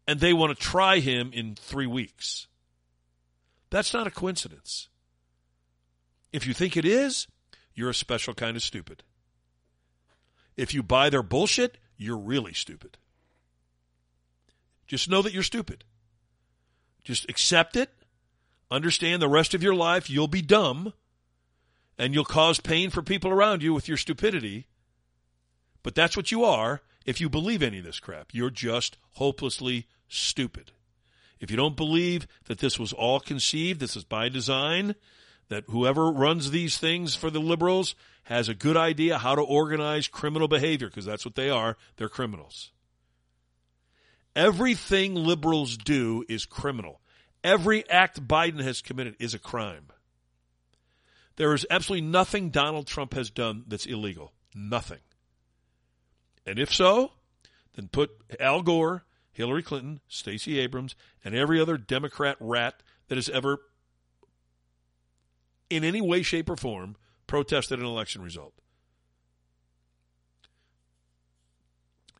and 0.06 0.18
they 0.18 0.32
want 0.32 0.56
to 0.56 0.62
try 0.62 0.98
him 0.98 1.30
in 1.32 1.54
three 1.54 1.86
weeks. 1.86 2.48
That's 3.70 3.94
not 3.94 4.06
a 4.06 4.10
coincidence. 4.10 4.88
If 6.32 6.46
you 6.46 6.54
think 6.54 6.76
it 6.76 6.84
is, 6.84 7.26
you're 7.74 7.90
a 7.90 7.94
special 7.94 8.34
kind 8.34 8.56
of 8.56 8.62
stupid. 8.62 9.02
If 10.56 10.74
you 10.74 10.82
buy 10.82 11.08
their 11.08 11.22
bullshit, 11.22 11.78
you're 11.96 12.18
really 12.18 12.52
stupid. 12.52 12.98
Just 14.92 15.08
know 15.08 15.22
that 15.22 15.32
you're 15.32 15.42
stupid. 15.42 15.84
Just 17.02 17.26
accept 17.30 17.76
it. 17.76 17.88
Understand 18.70 19.22
the 19.22 19.28
rest 19.28 19.54
of 19.54 19.62
your 19.62 19.74
life 19.74 20.10
you'll 20.10 20.28
be 20.28 20.42
dumb 20.42 20.92
and 21.96 22.12
you'll 22.12 22.26
cause 22.26 22.60
pain 22.60 22.90
for 22.90 23.00
people 23.00 23.30
around 23.30 23.62
you 23.62 23.72
with 23.72 23.88
your 23.88 23.96
stupidity. 23.96 24.66
But 25.82 25.94
that's 25.94 26.14
what 26.14 26.30
you 26.30 26.44
are 26.44 26.82
if 27.06 27.22
you 27.22 27.30
believe 27.30 27.62
any 27.62 27.78
of 27.78 27.86
this 27.86 28.00
crap. 28.00 28.34
You're 28.34 28.50
just 28.50 28.98
hopelessly 29.12 29.86
stupid. 30.08 30.72
If 31.40 31.50
you 31.50 31.56
don't 31.56 31.74
believe 31.74 32.26
that 32.44 32.58
this 32.58 32.78
was 32.78 32.92
all 32.92 33.18
conceived, 33.18 33.80
this 33.80 33.96
is 33.96 34.04
by 34.04 34.28
design, 34.28 34.94
that 35.48 35.64
whoever 35.68 36.12
runs 36.12 36.50
these 36.50 36.76
things 36.76 37.14
for 37.14 37.30
the 37.30 37.40
liberals 37.40 37.94
has 38.24 38.50
a 38.50 38.54
good 38.54 38.76
idea 38.76 39.16
how 39.16 39.36
to 39.36 39.42
organize 39.42 40.06
criminal 40.06 40.48
behavior, 40.48 40.88
because 40.88 41.06
that's 41.06 41.24
what 41.24 41.34
they 41.34 41.48
are. 41.48 41.78
They're 41.96 42.10
criminals. 42.10 42.72
Everything 44.34 45.14
liberals 45.14 45.76
do 45.76 46.24
is 46.28 46.46
criminal. 46.46 47.00
Every 47.44 47.88
act 47.90 48.26
Biden 48.26 48.62
has 48.62 48.80
committed 48.80 49.16
is 49.18 49.34
a 49.34 49.38
crime. 49.38 49.88
There 51.36 51.54
is 51.54 51.66
absolutely 51.70 52.06
nothing 52.06 52.50
Donald 52.50 52.86
Trump 52.86 53.14
has 53.14 53.30
done 53.30 53.64
that's 53.66 53.86
illegal. 53.86 54.32
Nothing. 54.54 55.00
And 56.46 56.58
if 56.58 56.72
so, 56.72 57.12
then 57.74 57.88
put 57.88 58.10
Al 58.38 58.62
Gore, 58.62 59.04
Hillary 59.32 59.62
Clinton, 59.62 60.00
Stacey 60.08 60.58
Abrams, 60.58 60.94
and 61.24 61.34
every 61.34 61.60
other 61.60 61.76
Democrat 61.76 62.36
rat 62.40 62.82
that 63.08 63.16
has 63.16 63.28
ever, 63.28 63.60
in 65.70 65.84
any 65.84 66.00
way, 66.00 66.22
shape, 66.22 66.50
or 66.50 66.56
form, 66.56 66.96
protested 67.26 67.78
an 67.78 67.86
election 67.86 68.22
result. 68.22 68.52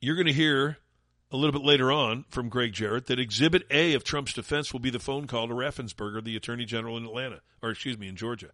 You're 0.01 0.17
going 0.17 0.27
to 0.27 0.33
hear 0.33 0.79
a 1.33 1.37
little 1.37 1.59
bit 1.59 1.67
later 1.67 1.91
on 1.91 2.27
from 2.29 2.51
Gregg 2.51 2.75
Jarrett 2.75 3.07
that 3.07 3.19
Exhibit 3.19 3.67
A 3.71 3.95
of 3.95 4.05
Trump's 4.05 4.35
defense 4.35 4.73
will 4.73 4.81
be 4.81 4.91
the 4.91 5.01
phone 5.01 5.27
call 5.27 5.49
to 5.49 5.55
Raffensperger, 5.55 6.23
the 6.23 6.37
Attorney 6.37 6.67
General 6.67 6.99
in 6.99 7.07
Atlanta, 7.07 7.41
or 7.63 7.71
excuse 7.71 7.99
me, 7.99 8.07
in 8.07 8.17
Georgia. 8.17 8.51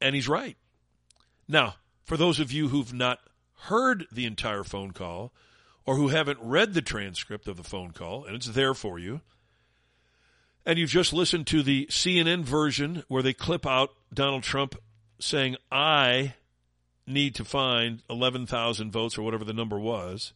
And 0.00 0.14
he's 0.14 0.28
right. 0.28 0.56
Now, 1.48 1.74
for 2.04 2.16
those 2.16 2.38
of 2.38 2.52
you 2.52 2.68
who've 2.68 2.94
not 2.94 3.18
heard 3.64 4.06
the 4.12 4.24
entire 4.24 4.64
phone 4.64 4.92
call 4.92 5.32
or 5.84 5.96
who 5.96 6.08
haven't 6.08 6.38
read 6.40 6.74
the 6.74 6.82
transcript 6.82 7.48
of 7.48 7.56
the 7.56 7.64
phone 7.64 7.90
call, 7.90 8.24
and 8.24 8.36
it's 8.36 8.46
there 8.46 8.74
for 8.74 9.00
you, 9.00 9.20
and 10.64 10.78
you've 10.78 10.90
just 10.90 11.12
listened 11.12 11.48
to 11.48 11.64
the 11.64 11.86
CNN 11.86 12.44
version 12.44 13.02
where 13.08 13.22
they 13.22 13.32
clip 13.32 13.66
out 13.66 13.90
Donald 14.14 14.44
Trump 14.44 14.76
saying, 15.18 15.56
I 15.72 16.34
need 17.06 17.34
to 17.36 17.44
find 17.44 18.02
11,000 18.08 18.90
votes 18.90 19.18
or 19.18 19.22
whatever 19.22 19.44
the 19.44 19.52
number 19.52 19.78
was, 19.78 20.32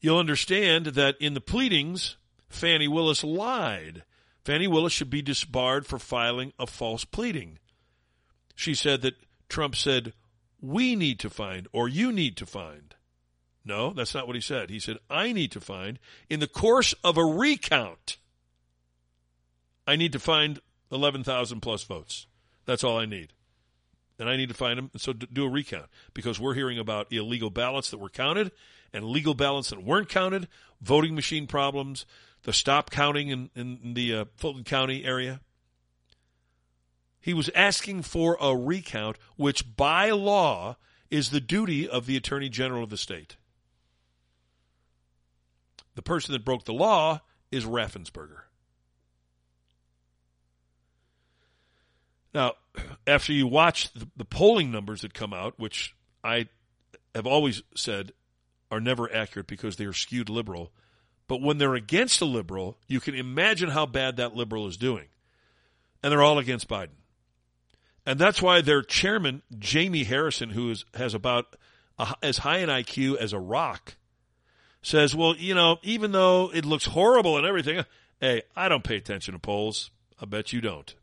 you'll 0.00 0.18
understand 0.18 0.86
that 0.86 1.16
in 1.20 1.34
the 1.34 1.40
pleadings, 1.40 2.16
Fani 2.48 2.88
Willis 2.88 3.24
lied. 3.24 4.04
Fani 4.44 4.66
Willis 4.66 4.92
should 4.92 5.10
be 5.10 5.22
disbarred 5.22 5.86
for 5.86 5.98
filing 5.98 6.52
a 6.58 6.66
false 6.66 7.04
pleading. 7.04 7.58
She 8.54 8.74
said 8.74 9.02
that 9.02 9.16
Trump 9.48 9.74
said, 9.74 10.12
We 10.60 10.94
need 10.96 11.18
to 11.20 11.30
find, 11.30 11.66
or 11.72 11.88
you 11.88 12.12
need 12.12 12.36
to 12.38 12.46
find. 12.46 12.94
No, 13.64 13.92
that's 13.92 14.14
not 14.14 14.26
what 14.28 14.36
he 14.36 14.42
said. 14.42 14.70
He 14.70 14.78
said, 14.78 14.98
I 15.10 15.32
need 15.32 15.50
to 15.52 15.60
find, 15.60 15.98
in 16.30 16.38
the 16.38 16.46
course 16.46 16.94
of 17.02 17.18
a 17.18 17.24
recount, 17.24 18.18
I 19.88 19.96
need 19.96 20.12
to 20.12 20.20
find 20.20 20.60
11,000 20.92 21.60
plus 21.60 21.82
votes. 21.82 22.26
That's 22.64 22.84
all 22.84 22.98
I 22.98 23.06
need 23.06 23.32
and 24.18 24.28
I 24.28 24.36
need 24.36 24.48
to 24.48 24.54
find 24.54 24.78
them. 24.78 24.90
And 24.92 25.00
so 25.00 25.12
do 25.12 25.44
a 25.44 25.50
recount 25.50 25.86
because 26.14 26.40
we're 26.40 26.54
hearing 26.54 26.78
about 26.78 27.12
illegal 27.12 27.50
ballots 27.50 27.90
that 27.90 27.98
were 27.98 28.08
counted 28.08 28.52
and 28.92 29.04
legal 29.04 29.34
ballots 29.34 29.70
that 29.70 29.82
weren't 29.82 30.08
counted, 30.08 30.48
voting 30.80 31.14
machine 31.14 31.46
problems, 31.46 32.06
the 32.44 32.52
stop 32.52 32.90
counting 32.90 33.28
in, 33.28 33.50
in 33.54 33.94
the 33.94 34.14
uh, 34.14 34.24
Fulton 34.36 34.64
County 34.64 35.04
area. 35.04 35.40
He 37.20 37.34
was 37.34 37.50
asking 37.54 38.02
for 38.02 38.38
a 38.40 38.56
recount, 38.56 39.18
which 39.36 39.76
by 39.76 40.10
law 40.10 40.76
is 41.10 41.30
the 41.30 41.40
duty 41.40 41.88
of 41.88 42.06
the 42.06 42.16
Attorney 42.16 42.48
General 42.48 42.84
of 42.84 42.90
the 42.90 42.96
state. 42.96 43.36
The 45.96 46.02
person 46.02 46.32
that 46.32 46.44
broke 46.44 46.64
the 46.64 46.72
law 46.72 47.22
is 47.50 47.64
Raffensperger. 47.64 48.42
Now, 52.32 52.52
after 53.06 53.32
you 53.32 53.46
watch 53.46 53.92
the, 53.92 54.08
the, 54.16 54.24
polling 54.24 54.70
numbers 54.70 55.02
that 55.02 55.14
come 55.14 55.32
out, 55.32 55.58
which 55.58 55.94
I 56.24 56.48
have 57.14 57.26
always 57.26 57.62
said 57.74 58.12
are 58.70 58.80
never 58.80 59.12
accurate 59.12 59.46
because 59.46 59.76
they 59.76 59.84
are 59.84 59.92
skewed 59.92 60.28
liberal, 60.28 60.72
but 61.28 61.40
when 61.40 61.58
they're 61.58 61.74
against 61.74 62.20
a 62.20 62.24
liberal, 62.24 62.78
you 62.86 63.00
can 63.00 63.14
imagine 63.14 63.70
how 63.70 63.86
bad 63.86 64.16
that 64.16 64.34
liberal 64.34 64.66
is 64.66 64.76
doing. 64.76 65.06
And 66.02 66.12
they're 66.12 66.22
all 66.22 66.38
against 66.38 66.68
Biden. 66.68 66.96
And 68.04 68.18
that's 68.18 68.40
why 68.40 68.60
their 68.60 68.82
chairman, 68.82 69.42
Jamie 69.58 70.04
Harrison, 70.04 70.50
who 70.50 70.70
is, 70.70 70.84
has 70.94 71.14
about 71.14 71.56
a, 71.98 72.14
as 72.22 72.38
high 72.38 72.58
an 72.58 72.68
IQ 72.68 73.16
as 73.16 73.32
a 73.32 73.38
rock, 73.38 73.96
says, 74.82 75.16
well, 75.16 75.34
you 75.36 75.54
know, 75.54 75.78
even 75.82 76.12
though 76.12 76.50
it 76.54 76.64
looks 76.64 76.86
horrible 76.86 77.36
and 77.36 77.46
everything, 77.46 77.84
hey, 78.20 78.42
I 78.54 78.68
don't 78.68 78.84
pay 78.84 78.96
attention 78.96 79.34
to 79.34 79.40
polls. 79.40 79.90
I 80.20 80.26
bet 80.26 80.52
you 80.52 80.60
don't. 80.60 80.94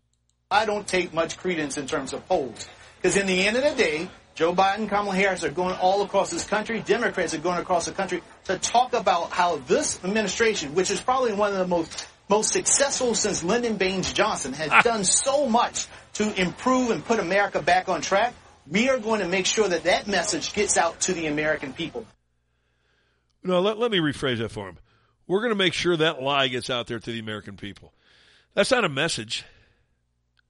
I 0.54 0.66
don't 0.66 0.88
take 0.88 1.14
much 1.14 1.38
credence 1.38 1.78
in 1.78 1.88
terms 1.88 2.14
of 2.14 2.28
polls. 2.28 2.68
Because 2.98 3.18
in 3.18 3.26
the 3.26 3.46
end 3.48 3.58
of 3.58 3.64
the 3.64 3.76
day, 3.76 4.10
Joe 4.36 4.54
Biden, 4.54 4.88
Kamala 4.88 5.16
Harris 5.16 5.44
are 5.44 5.50
going 5.50 5.76
all 5.76 6.02
across 6.04 6.32
this 6.32 6.46
country. 6.46 6.80
Democrats 6.80 7.34
are 7.34 7.40
going 7.40 7.60
across 7.60 7.86
the 7.86 7.92
country 7.92 8.22
to 8.46 8.58
talk 8.58 8.94
about 8.94 9.32
how 9.32 9.58
this 9.58 10.04
administration, 10.04 10.74
which 10.74 10.90
is 10.90 11.02
probably 11.02 11.34
one 11.34 11.52
of 11.52 11.58
the 11.58 11.68
most 11.68 12.08
most 12.30 12.54
successful 12.54 13.14
since 13.14 13.44
Lyndon 13.44 13.76
Baines 13.76 14.14
Johnson, 14.14 14.54
has 14.54 14.70
ah. 14.72 14.82
done 14.82 15.04
so 15.04 15.48
much 15.48 15.88
to 16.14 16.42
improve 16.42 16.90
and 16.90 17.04
put 17.04 17.20
America 17.20 17.62
back 17.62 17.90
on 17.90 18.02
track. 18.02 18.34
We 18.68 18.90
are 18.90 18.98
going 18.98 19.20
to 19.20 19.28
make 19.28 19.46
sure 19.46 19.68
that 19.68 19.84
that 19.84 20.08
message 20.08 20.54
gets 20.54 20.78
out 20.78 21.02
to 21.02 21.14
the 21.14 21.28
American 21.28 21.74
people. 21.74 22.06
No, 23.44 23.60
let, 23.60 23.78
let 23.78 23.92
me 23.92 24.00
rephrase 24.00 24.38
that 24.38 24.50
for 24.50 24.70
him. 24.70 24.78
We're 25.28 25.42
going 25.42 25.52
to 25.52 25.56
make 25.56 25.74
sure 25.74 25.98
that 25.98 26.22
lie 26.22 26.48
gets 26.48 26.70
out 26.70 26.88
there 26.88 27.00
to 27.00 27.12
the 27.12 27.20
American 27.20 27.58
people. 27.58 27.92
That's 28.54 28.72
not 28.72 28.86
a 28.86 28.90
message. 28.90 29.44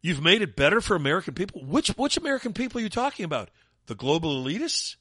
You've 0.04 0.22
made 0.22 0.42
it 0.42 0.58
better 0.58 0.82
for 0.82 0.96
American 0.96 1.34
people. 1.34 1.64
Which 1.64 1.88
which 1.88 2.18
American 2.18 2.54
people 2.54 2.80
are 2.80 2.84
you 2.84 2.90
talking 2.90 3.24
about? 3.24 3.50
The 3.88 3.96
global 3.96 4.44
elitists? 4.44 4.98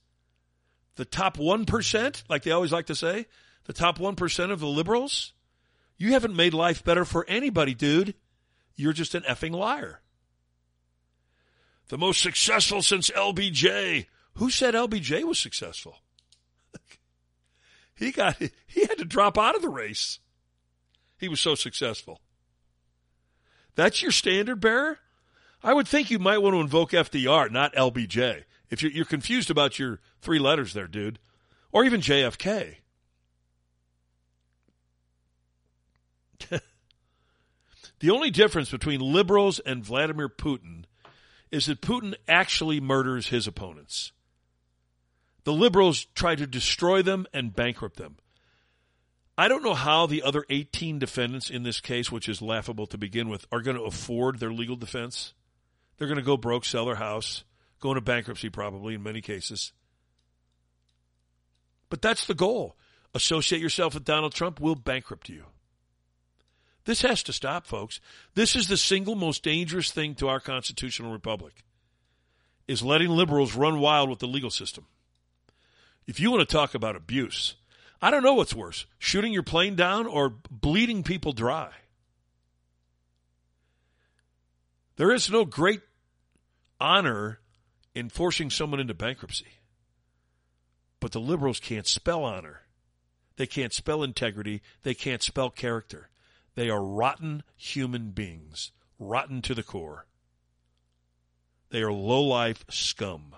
The 0.94 1.04
top 1.04 1.38
1%, 1.38 2.22
like 2.28 2.42
they 2.42 2.50
always 2.52 2.70
like 2.70 2.86
to 2.86 2.94
say? 2.94 3.26
The 3.64 3.72
top 3.72 3.98
1% 3.98 4.50
of 4.50 4.60
the 4.60 4.66
liberals? 4.66 5.32
You 5.98 6.12
haven't 6.12 6.36
made 6.36 6.54
life 6.54 6.84
better 6.84 7.04
for 7.04 7.24
anybody, 7.28 7.74
dude. 7.74 8.14
You're 8.76 8.92
just 8.92 9.14
an 9.14 9.22
effing 9.22 9.52
liar. 9.52 10.02
The 11.88 11.98
most 11.98 12.20
successful 12.20 12.82
since 12.82 13.10
LBJ. 13.10 14.06
Who 14.34 14.50
said 14.50 14.74
LBJ 14.74 15.24
was 15.24 15.38
successful? 15.38 15.98
he 17.94 18.12
got 18.12 18.36
he 18.38 18.80
had 18.82 18.98
to 18.98 19.04
drop 19.04 19.36
out 19.36 19.56
of 19.56 19.62
the 19.62 19.68
race. 19.68 20.20
He 21.18 21.28
was 21.28 21.40
so 21.40 21.54
successful. 21.54 22.20
That's 23.74 24.02
your 24.02 24.10
standard 24.10 24.60
bearer? 24.60 24.98
I 25.62 25.72
would 25.74 25.88
think 25.88 26.10
you 26.10 26.18
might 26.18 26.38
want 26.38 26.54
to 26.54 26.60
invoke 26.60 26.90
FDR, 26.90 27.50
not 27.50 27.74
LBJ. 27.74 28.44
If 28.70 28.82
you're, 28.82 28.92
you're 28.92 29.04
confused 29.04 29.50
about 29.50 29.78
your 29.78 30.00
three 30.20 30.38
letters 30.38 30.72
there, 30.72 30.86
dude, 30.86 31.18
or 31.70 31.84
even 31.84 32.00
JFK. 32.00 32.76
the 38.00 38.10
only 38.10 38.30
difference 38.30 38.70
between 38.70 39.00
liberals 39.00 39.58
and 39.60 39.84
Vladimir 39.84 40.28
Putin 40.28 40.84
is 41.50 41.66
that 41.66 41.80
Putin 41.80 42.14
actually 42.26 42.80
murders 42.80 43.28
his 43.28 43.46
opponents. 43.46 44.12
The 45.44 45.52
liberals 45.52 46.06
try 46.14 46.34
to 46.34 46.46
destroy 46.46 47.02
them 47.02 47.26
and 47.32 47.54
bankrupt 47.54 47.96
them. 47.96 48.16
I 49.42 49.48
don't 49.48 49.64
know 49.64 49.74
how 49.74 50.06
the 50.06 50.22
other 50.22 50.44
18 50.50 51.00
defendants 51.00 51.50
in 51.50 51.64
this 51.64 51.80
case, 51.80 52.12
which 52.12 52.28
is 52.28 52.40
laughable 52.40 52.86
to 52.86 52.96
begin 52.96 53.28
with, 53.28 53.44
are 53.50 53.60
going 53.60 53.76
to 53.76 53.82
afford 53.82 54.38
their 54.38 54.52
legal 54.52 54.76
defense. 54.76 55.34
They're 55.98 56.06
going 56.06 56.20
to 56.20 56.24
go 56.24 56.36
broke, 56.36 56.64
sell 56.64 56.84
their 56.84 56.94
house, 56.94 57.42
go 57.80 57.88
into 57.88 58.02
bankruptcy 58.02 58.50
probably 58.50 58.94
in 58.94 59.02
many 59.02 59.20
cases. 59.20 59.72
But 61.88 62.00
that's 62.00 62.24
the 62.24 62.36
goal. 62.36 62.76
Associate 63.16 63.60
yourself 63.60 63.94
with 63.94 64.04
Donald 64.04 64.32
Trump, 64.32 64.60
will 64.60 64.76
bankrupt 64.76 65.28
you. 65.28 65.46
This 66.84 67.02
has 67.02 67.24
to 67.24 67.32
stop, 67.32 67.66
folks. 67.66 67.98
This 68.36 68.54
is 68.54 68.68
the 68.68 68.76
single 68.76 69.16
most 69.16 69.42
dangerous 69.42 69.90
thing 69.90 70.14
to 70.14 70.28
our 70.28 70.38
constitutional 70.38 71.10
republic 71.10 71.64
is 72.68 72.80
letting 72.80 73.10
liberals 73.10 73.56
run 73.56 73.80
wild 73.80 74.08
with 74.08 74.20
the 74.20 74.28
legal 74.28 74.50
system. 74.50 74.86
If 76.06 76.20
you 76.20 76.30
want 76.30 76.48
to 76.48 76.56
talk 76.56 76.76
about 76.76 76.94
abuse, 76.94 77.56
I 78.02 78.10
don't 78.10 78.24
know 78.24 78.34
what's 78.34 78.54
worse 78.54 78.84
shooting 78.98 79.32
your 79.32 79.44
plane 79.44 79.76
down 79.76 80.06
or 80.06 80.28
bleeding 80.50 81.04
people 81.04 81.32
dry. 81.32 81.70
There 84.96 85.12
is 85.12 85.30
no 85.30 85.44
great 85.44 85.80
honor 86.80 87.38
in 87.94 88.08
forcing 88.08 88.50
someone 88.50 88.80
into 88.80 88.92
bankruptcy. 88.92 89.46
But 91.00 91.12
the 91.12 91.20
liberals 91.20 91.60
can't 91.60 91.86
spell 91.86 92.24
honor. 92.24 92.62
They 93.36 93.46
can't 93.46 93.72
spell 93.72 94.02
integrity. 94.02 94.62
They 94.82 94.94
can't 94.94 95.22
spell 95.22 95.50
character. 95.50 96.10
They 96.54 96.68
are 96.68 96.82
rotten 96.82 97.42
human 97.56 98.10
beings, 98.10 98.72
rotten 98.98 99.42
to 99.42 99.54
the 99.54 99.62
core. 99.62 100.06
They 101.70 101.80
are 101.80 101.92
low 101.92 102.22
life 102.22 102.64
scum. 102.68 103.34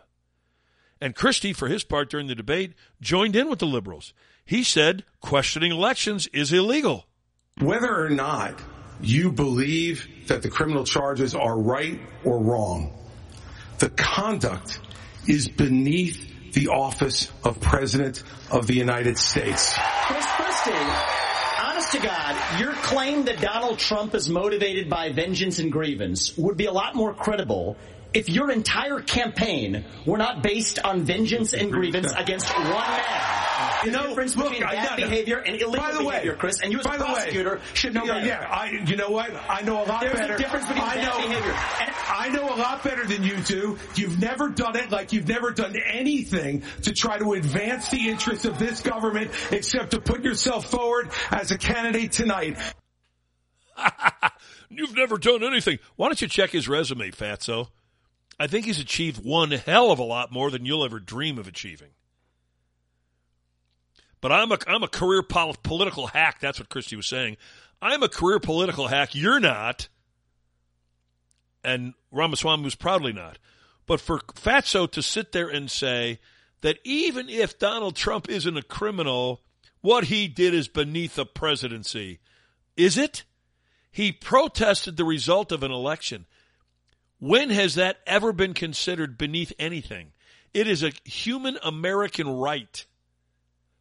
And 1.00 1.14
Christie, 1.14 1.52
for 1.52 1.68
his 1.68 1.84
part 1.84 2.10
during 2.10 2.26
the 2.26 2.34
debate, 2.34 2.74
joined 3.00 3.36
in 3.36 3.48
with 3.48 3.60
the 3.60 3.66
liberals. 3.66 4.12
He 4.44 4.62
said 4.62 5.04
questioning 5.20 5.72
elections 5.72 6.26
is 6.28 6.52
illegal. 6.52 7.06
Whether 7.60 7.94
or 7.94 8.10
not 8.10 8.60
you 9.00 9.32
believe 9.32 10.06
that 10.28 10.42
the 10.42 10.50
criminal 10.50 10.84
charges 10.84 11.34
are 11.34 11.58
right 11.58 12.00
or 12.24 12.38
wrong, 12.38 12.92
the 13.78 13.88
conduct 13.90 14.80
is 15.26 15.48
beneath 15.48 16.52
the 16.52 16.68
office 16.68 17.32
of 17.42 17.60
President 17.60 18.22
of 18.50 18.66
the 18.66 18.74
United 18.74 19.18
States. 19.18 19.74
Chris 20.06 20.26
Christie, 20.36 20.72
honest 21.62 21.92
to 21.92 22.00
God, 22.00 22.60
your 22.60 22.72
claim 22.74 23.24
that 23.24 23.40
Donald 23.40 23.78
Trump 23.78 24.14
is 24.14 24.28
motivated 24.28 24.90
by 24.90 25.10
vengeance 25.10 25.58
and 25.58 25.72
grievance 25.72 26.36
would 26.36 26.56
be 26.56 26.66
a 26.66 26.72
lot 26.72 26.94
more 26.94 27.14
credible 27.14 27.76
if 28.14 28.28
your 28.28 28.50
entire 28.50 29.00
campaign 29.00 29.84
were 30.06 30.16
not 30.18 30.42
based 30.42 30.78
on 30.78 31.02
vengeance 31.04 31.52
and 31.52 31.70
grievance 31.72 32.12
against 32.16 32.48
one 32.54 32.64
man. 32.70 33.40
You 33.84 33.90
the 33.90 33.96
know, 33.98 34.08
difference 34.08 34.36
look, 34.36 34.50
between 34.50 34.66
I- 34.68 34.74
bad 34.74 34.98
no, 34.98 35.04
no. 35.04 35.10
behavior 35.10 35.38
and 35.38 35.56
illegal 35.60 35.72
By 35.80 35.92
the 35.92 35.98
way, 36.04 36.10
behavior, 36.14 36.36
Chris, 36.36 36.60
and 36.62 36.72
you 36.72 36.78
as 36.78 36.86
by 36.86 36.94
a 36.94 36.98
the 36.98 37.04
way, 37.04 37.12
prosecutor 37.12 37.60
should 37.74 37.92
know 37.94 38.04
yeah, 38.04 38.14
better. 38.14 38.26
Yeah, 38.26 38.48
I, 38.50 38.70
you 38.86 38.96
know 38.96 39.10
what? 39.10 39.30
I 39.48 39.60
know 39.62 39.82
a 39.82 39.84
lot 39.84 40.00
There's 40.00 40.14
a 40.14 40.18
better. 40.18 40.36
difference 40.38 40.66
between 40.66 40.84
I 40.84 40.94
bad 40.96 41.04
know, 41.04 41.28
behavior. 41.28 41.50
And- 41.82 41.94
I 42.16 42.28
know 42.28 42.54
a 42.54 42.56
lot 42.56 42.82
better 42.84 43.04
than 43.04 43.24
you 43.24 43.36
do. 43.38 43.76
You've 43.96 44.20
never 44.20 44.48
done 44.48 44.76
it 44.76 44.90
like 44.90 45.12
you've 45.12 45.28
never 45.28 45.50
done 45.50 45.74
anything 45.76 46.62
to 46.82 46.92
try 46.92 47.18
to 47.18 47.32
advance 47.32 47.88
the 47.90 48.08
interests 48.08 48.44
of 48.44 48.58
this 48.58 48.80
government 48.80 49.30
except 49.50 49.90
to 49.90 50.00
put 50.00 50.22
yourself 50.22 50.70
forward 50.70 51.10
as 51.30 51.50
a 51.50 51.58
candidate 51.58 52.12
tonight. 52.12 52.56
You've 54.70 54.94
never 54.96 55.18
done 55.18 55.42
anything. 55.44 55.78
Why 55.96 56.06
don't 56.08 56.20
you 56.22 56.28
check 56.28 56.50
his 56.50 56.68
resume, 56.68 57.10
Fatso? 57.10 57.68
I 58.38 58.46
think 58.46 58.66
he's 58.66 58.80
achieved 58.80 59.24
one 59.24 59.50
hell 59.50 59.90
of 59.90 59.98
a 59.98 60.04
lot 60.04 60.32
more 60.32 60.50
than 60.50 60.64
you'll 60.64 60.84
ever 60.84 60.98
dream 60.98 61.38
of 61.38 61.46
achieving. 61.46 61.90
But 64.20 64.32
I'm 64.32 64.52
a 64.52 64.58
I'm 64.66 64.82
a 64.82 64.88
career 64.88 65.22
pol- 65.22 65.56
political 65.62 66.06
hack. 66.06 66.40
That's 66.40 66.58
what 66.58 66.70
Christie 66.70 66.96
was 66.96 67.06
saying. 67.06 67.36
I'm 67.82 68.02
a 68.02 68.08
career 68.08 68.40
political 68.40 68.88
hack. 68.88 69.14
You're 69.14 69.40
not, 69.40 69.88
and 71.62 71.94
Ramaswamy 72.10 72.64
was 72.64 72.74
proudly 72.74 73.12
not. 73.12 73.38
But 73.86 74.00
for 74.00 74.20
Fatso 74.20 74.90
to 74.92 75.02
sit 75.02 75.32
there 75.32 75.48
and 75.48 75.70
say 75.70 76.20
that 76.62 76.78
even 76.84 77.28
if 77.28 77.58
Donald 77.58 77.96
Trump 77.96 78.30
isn't 78.30 78.56
a 78.56 78.62
criminal, 78.62 79.42
what 79.82 80.04
he 80.04 80.26
did 80.28 80.54
is 80.54 80.68
beneath 80.68 81.16
the 81.16 81.26
presidency, 81.26 82.20
is 82.76 82.96
it? 82.96 83.24
He 83.90 84.10
protested 84.10 84.96
the 84.96 85.04
result 85.04 85.52
of 85.52 85.62
an 85.62 85.70
election. 85.70 86.24
When 87.24 87.48
has 87.48 87.76
that 87.76 88.00
ever 88.06 88.34
been 88.34 88.52
considered 88.52 89.16
beneath 89.16 89.50
anything? 89.58 90.12
It 90.52 90.68
is 90.68 90.82
a 90.82 90.92
human 91.04 91.56
American 91.62 92.28
right 92.28 92.84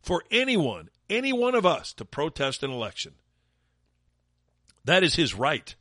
for 0.01 0.23
anyone, 0.31 0.87
any 1.09 1.33
one 1.33 1.53
of 1.53 1.65
us, 1.65 1.91
to 1.95 2.05
protest 2.05 2.63
an 2.63 2.71
election. 2.71 3.15
That 4.85 5.03
is 5.03 5.15
his 5.15 5.33
right. 5.33 5.75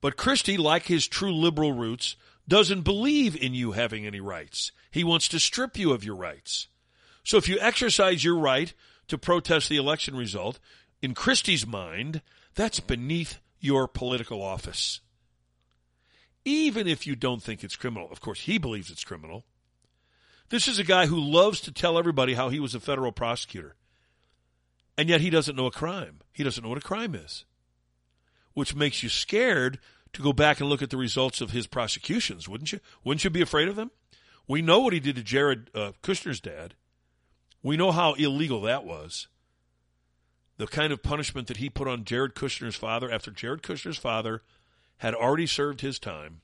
But 0.00 0.16
Christie, 0.16 0.56
like 0.56 0.84
his 0.84 1.06
true 1.06 1.34
liberal 1.34 1.74
roots, 1.74 2.16
doesn't 2.48 2.80
believe 2.80 3.36
in 3.36 3.52
you 3.52 3.72
having 3.72 4.06
any 4.06 4.20
rights. 4.20 4.72
He 4.90 5.04
wants 5.04 5.28
to 5.28 5.38
strip 5.38 5.76
you 5.76 5.92
of 5.92 6.02
your 6.02 6.16
rights. 6.16 6.68
So 7.24 7.36
if 7.36 7.46
you 7.46 7.58
exercise 7.60 8.24
your 8.24 8.38
right 8.38 8.72
to 9.08 9.18
protest 9.18 9.68
the 9.68 9.76
election 9.76 10.16
result, 10.16 10.58
in 11.02 11.12
Christie's 11.12 11.66
mind, 11.66 12.22
that's 12.54 12.80
beneath 12.80 13.38
your 13.60 13.86
political 13.86 14.40
office. 14.40 15.02
Even 16.44 16.86
if 16.86 17.06
you 17.06 17.14
don't 17.14 17.42
think 17.42 17.62
it's 17.62 17.76
criminal. 17.76 18.08
Of 18.10 18.20
course, 18.20 18.40
he 18.40 18.58
believes 18.58 18.90
it's 18.90 19.04
criminal. 19.04 19.44
This 20.48 20.68
is 20.68 20.78
a 20.78 20.84
guy 20.84 21.06
who 21.06 21.18
loves 21.18 21.60
to 21.62 21.72
tell 21.72 21.98
everybody 21.98 22.34
how 22.34 22.48
he 22.48 22.60
was 22.60 22.74
a 22.74 22.80
federal 22.80 23.12
prosecutor. 23.12 23.74
And 24.98 25.08
yet 25.08 25.20
he 25.20 25.30
doesn't 25.30 25.56
know 25.56 25.66
a 25.66 25.70
crime. 25.70 26.20
He 26.32 26.44
doesn't 26.44 26.62
know 26.62 26.68
what 26.68 26.78
a 26.78 26.82
crime 26.82 27.14
is. 27.14 27.44
Which 28.52 28.74
makes 28.74 29.02
you 29.02 29.08
scared 29.08 29.78
to 30.12 30.22
go 30.22 30.32
back 30.32 30.60
and 30.60 30.68
look 30.68 30.82
at 30.82 30.90
the 30.90 30.96
results 30.96 31.40
of 31.40 31.52
his 31.52 31.66
prosecutions, 31.66 32.48
wouldn't 32.48 32.72
you? 32.72 32.80
Wouldn't 33.02 33.24
you 33.24 33.30
be 33.30 33.40
afraid 33.40 33.68
of 33.68 33.76
them? 33.76 33.90
We 34.46 34.60
know 34.60 34.80
what 34.80 34.92
he 34.92 35.00
did 35.00 35.16
to 35.16 35.22
Jared 35.22 35.70
uh, 35.74 35.92
Kushner's 36.02 36.40
dad. 36.40 36.74
We 37.62 37.76
know 37.76 37.92
how 37.92 38.14
illegal 38.14 38.60
that 38.62 38.84
was. 38.84 39.28
The 40.58 40.66
kind 40.66 40.92
of 40.92 41.02
punishment 41.02 41.48
that 41.48 41.56
he 41.56 41.70
put 41.70 41.88
on 41.88 42.04
Jared 42.04 42.34
Kushner's 42.34 42.76
father 42.76 43.10
after 43.10 43.30
Jared 43.30 43.62
Kushner's 43.62 43.96
father 43.96 44.42
had 45.02 45.14
already 45.16 45.48
served 45.48 45.80
his 45.80 45.98
time 45.98 46.42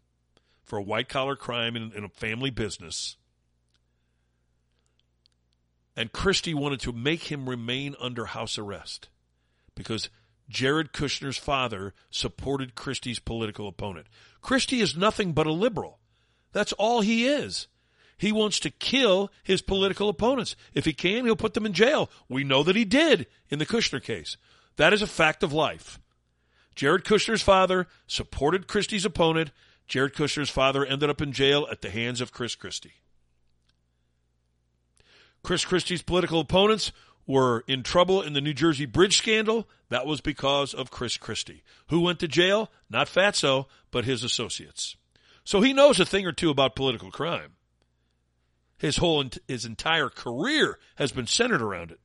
for 0.65 0.81
a 0.81 0.83
white 0.83 1.09
collar 1.09 1.37
crime 1.37 1.77
in, 1.77 1.93
in 1.93 2.03
a 2.03 2.09
family 2.09 2.51
business. 2.51 3.17
And 5.97 6.11
Christie 6.11 6.55
wanted 6.55 6.81
to 6.81 6.93
make 6.93 7.31
him 7.31 7.49
remain 7.49 7.95
under 8.01 8.25
house 8.25 8.59
arrest 8.59 9.11
because 9.77 10.11
Jared 10.49 10.93
Kushner's 10.93 11.39
father 11.39 11.95
supported 12.11 12.75
Christie's 12.75 13.21
political 13.21 13.69
opponent. 13.69 14.09
Christie 14.43 14.81
is 14.81 14.97
nothing 14.97 15.35
but 15.35 15.47
a 15.47 15.53
liberal. 15.53 16.01
That's 16.51 16.73
all 16.73 17.01
he 17.01 17.29
is. 17.29 17.69
He 18.17 18.33
wants 18.33 18.59
to 18.59 18.71
kill 18.71 19.31
his 19.45 19.63
political 19.63 20.09
opponents. 20.09 20.57
If 20.75 20.85
he 20.85 20.93
can, 20.93 21.27
he'll 21.27 21.37
put 21.37 21.55
them 21.55 21.65
in 21.65 21.75
jail. 21.75 22.11
We 22.29 22.43
know 22.43 22.65
that 22.65 22.75
he 22.75 22.85
did 22.85 23.29
in 23.51 23.61
the 23.61 23.67
Kushner 23.67 24.03
case. 24.03 24.37
That 24.75 24.93
is 24.93 25.01
a 25.01 25.07
fact 25.07 25.45
of 25.45 25.53
life. 25.53 26.01
Jared 26.79 27.03
Kushner's 27.03 27.43
father 27.43 27.89
supported 28.07 28.69
Christie's 28.69 29.05
opponent. 29.05 29.51
Jared 29.89 30.15
Kushner's 30.15 30.49
father 30.49 30.87
ended 30.87 31.11
up 31.11 31.21
in 31.21 31.33
jail 31.33 31.67
at 31.73 31.83
the 31.83 31.91
hands 31.91 32.21
of 32.21 32.31
Chris 32.31 32.55
Christie. 32.55 33.03
Chris 35.43 35.65
Christie's 35.65 36.03
political 36.03 36.39
opponents 36.39 36.93
were 37.27 37.65
in 37.67 37.83
trouble 37.83 38.23
in 38.23 38.33
the 38.33 38.41
New 38.41 38.55
Jersey 38.55 38.87
bridge 38.87 39.17
scandal. 39.17 39.69
That 39.89 40.07
was 40.07 40.21
because 40.21 40.73
of 40.73 40.93
Chris 40.93 41.17
Christie. 41.17 41.65
Who 41.89 41.99
went 41.99 42.21
to 42.21 42.29
jail? 42.29 42.71
Not 42.89 43.09
Fatso, 43.09 43.67
but 43.91 44.05
his 44.05 44.23
associates. 44.23 44.95
So 45.43 45.61
he 45.61 45.73
knows 45.73 45.99
a 45.99 46.05
thing 46.05 46.27
or 46.27 46.33
two 46.33 46.49
about 46.49 46.77
political 46.77 47.11
crime. 47.11 47.57
His 48.77 48.99
whole 48.99 49.25
his 49.49 49.65
entire 49.65 50.11
career 50.11 50.79
has 50.95 51.11
been 51.11 51.27
centered 51.27 51.61
around 51.61 51.91
it. 51.91 51.99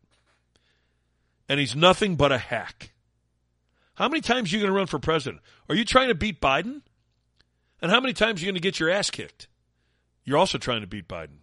And 1.47 1.59
he's 1.59 1.75
nothing 1.75 2.15
but 2.15 2.31
a 2.31 2.39
hack. 2.39 2.92
How 3.95 4.07
many 4.07 4.21
times 4.21 4.51
are 4.51 4.55
you 4.55 4.61
going 4.61 4.71
to 4.71 4.77
run 4.77 4.87
for 4.87 4.99
president? 4.99 5.41
Are 5.69 5.75
you 5.75 5.85
trying 5.85 6.07
to 6.07 6.15
beat 6.15 6.41
Biden? 6.41 6.81
And 7.81 7.91
how 7.91 7.99
many 7.99 8.13
times 8.13 8.41
are 8.41 8.45
you 8.45 8.51
going 8.51 8.61
to 8.61 8.61
get 8.61 8.79
your 8.79 8.89
ass 8.89 9.09
kicked? 9.09 9.47
You're 10.23 10.37
also 10.37 10.57
trying 10.57 10.81
to 10.81 10.87
beat 10.87 11.07
Biden. 11.07 11.39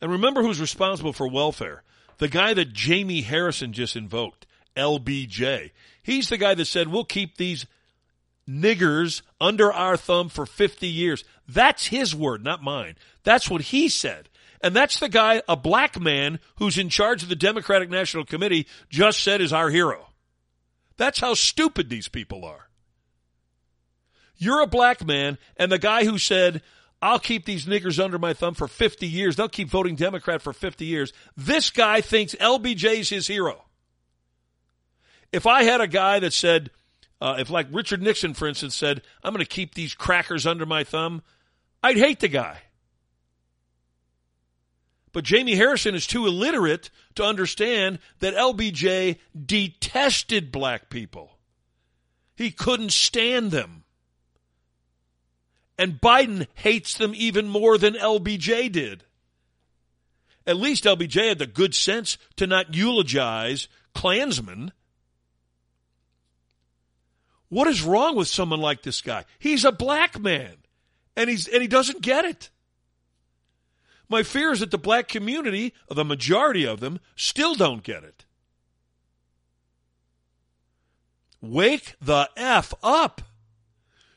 And 0.00 0.10
remember 0.10 0.42
who's 0.42 0.60
responsible 0.60 1.12
for 1.12 1.28
welfare. 1.28 1.82
The 2.18 2.28
guy 2.28 2.54
that 2.54 2.72
Jamie 2.72 3.20
Harrison 3.20 3.72
just 3.72 3.94
invoked, 3.94 4.46
LBJ. 4.76 5.70
He's 6.02 6.28
the 6.28 6.38
guy 6.38 6.54
that 6.54 6.64
said, 6.64 6.88
we'll 6.88 7.04
keep 7.04 7.36
these 7.36 7.66
niggers 8.48 9.22
under 9.40 9.72
our 9.72 9.96
thumb 9.96 10.28
for 10.28 10.46
50 10.46 10.86
years. 10.88 11.24
That's 11.46 11.86
his 11.86 12.14
word, 12.14 12.42
not 12.42 12.62
mine. 12.62 12.96
That's 13.22 13.48
what 13.48 13.62
he 13.62 13.88
said. 13.88 14.28
And 14.62 14.76
that's 14.76 15.00
the 15.00 15.08
guy, 15.08 15.42
a 15.48 15.56
black 15.56 16.00
man 16.00 16.38
who's 16.56 16.78
in 16.78 16.88
charge 16.88 17.22
of 17.22 17.28
the 17.28 17.36
Democratic 17.36 17.90
National 17.90 18.24
Committee, 18.24 18.66
just 18.88 19.20
said 19.20 19.40
is 19.40 19.52
our 19.52 19.70
hero. 19.70 20.08
That's 20.96 21.18
how 21.18 21.34
stupid 21.34 21.88
these 21.88 22.08
people 22.08 22.44
are. 22.44 22.68
You're 24.36 24.62
a 24.62 24.66
black 24.66 25.04
man, 25.04 25.38
and 25.56 25.70
the 25.70 25.78
guy 25.78 26.04
who 26.04 26.18
said, 26.18 26.62
I'll 27.00 27.18
keep 27.18 27.44
these 27.44 27.66
niggers 27.66 28.02
under 28.02 28.18
my 28.18 28.32
thumb 28.32 28.54
for 28.54 28.68
50 28.68 29.06
years, 29.08 29.34
they'll 29.34 29.48
keep 29.48 29.68
voting 29.68 29.96
Democrat 29.96 30.40
for 30.42 30.52
50 30.52 30.84
years. 30.84 31.12
This 31.36 31.70
guy 31.70 32.00
thinks 32.00 32.34
LBJ's 32.36 33.08
his 33.08 33.26
hero. 33.26 33.64
If 35.32 35.46
I 35.46 35.64
had 35.64 35.80
a 35.80 35.88
guy 35.88 36.20
that 36.20 36.32
said, 36.32 36.70
uh, 37.20 37.36
if 37.38 37.50
like 37.50 37.66
Richard 37.72 38.02
Nixon, 38.02 38.34
for 38.34 38.46
instance, 38.46 38.76
said, 38.76 39.02
I'm 39.24 39.32
going 39.32 39.44
to 39.44 39.48
keep 39.48 39.74
these 39.74 39.94
crackers 39.94 40.46
under 40.46 40.66
my 40.66 40.84
thumb, 40.84 41.22
I'd 41.82 41.96
hate 41.96 42.20
the 42.20 42.28
guy. 42.28 42.58
But 45.12 45.24
Jamie 45.24 45.56
Harrison 45.56 45.94
is 45.94 46.06
too 46.06 46.26
illiterate 46.26 46.90
to 47.16 47.24
understand 47.24 47.98
that 48.20 48.34
LBJ 48.34 49.18
detested 49.46 50.50
black 50.50 50.88
people. 50.88 51.38
He 52.34 52.50
couldn't 52.50 52.92
stand 52.92 53.50
them. 53.50 53.84
And 55.78 56.00
Biden 56.00 56.46
hates 56.54 56.96
them 56.96 57.12
even 57.14 57.48
more 57.48 57.76
than 57.76 57.94
LBJ 57.94 58.72
did. 58.72 59.04
At 60.46 60.56
least 60.56 60.84
LBJ 60.84 61.28
had 61.28 61.38
the 61.38 61.46
good 61.46 61.74
sense 61.74 62.18
to 62.36 62.46
not 62.46 62.74
eulogize 62.74 63.68
Klansmen. 63.94 64.72
What 67.48 67.68
is 67.68 67.82
wrong 67.82 68.16
with 68.16 68.28
someone 68.28 68.60
like 68.60 68.82
this 68.82 69.02
guy? 69.02 69.24
He's 69.38 69.64
a 69.64 69.72
black 69.72 70.18
man 70.18 70.56
and 71.16 71.28
he's 71.28 71.46
and 71.48 71.60
he 71.60 71.68
doesn't 71.68 72.00
get 72.00 72.24
it. 72.24 72.50
My 74.12 74.22
fear 74.22 74.52
is 74.52 74.60
that 74.60 74.70
the 74.70 74.76
black 74.76 75.08
community, 75.08 75.72
the 75.88 76.04
majority 76.04 76.66
of 76.66 76.80
them, 76.80 77.00
still 77.16 77.54
don't 77.54 77.82
get 77.82 78.04
it. 78.04 78.26
Wake 81.40 81.94
the 81.98 82.28
F 82.36 82.74
up. 82.82 83.22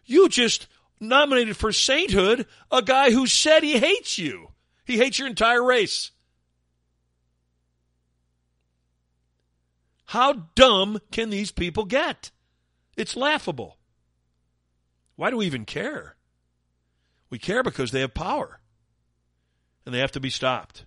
You 0.04 0.28
just 0.28 0.68
nominated 1.00 1.56
for 1.56 1.72
sainthood 1.72 2.46
a 2.70 2.82
guy 2.82 3.12
who 3.12 3.26
said 3.26 3.64
he 3.64 3.80
hates 3.80 4.18
you. 4.18 4.50
He 4.84 4.98
hates 4.98 5.18
your 5.18 5.30
entire 5.30 5.64
race. 5.64 6.12
How 10.08 10.50
dumb 10.56 11.00
can 11.10 11.30
these 11.30 11.52
people 11.52 11.86
get? 11.86 12.32
It's 12.98 13.16
laughable. 13.16 13.78
Why 15.16 15.30
do 15.30 15.38
we 15.38 15.46
even 15.46 15.64
care? 15.64 16.18
We 17.30 17.39
care 17.39 17.64
because 17.64 17.91
they 17.91 18.02
have 18.02 18.14
power 18.14 18.60
and 19.86 19.94
they 19.94 20.00
have 20.00 20.12
to 20.14 20.20
be 20.20 20.30
stopped. 20.30 20.86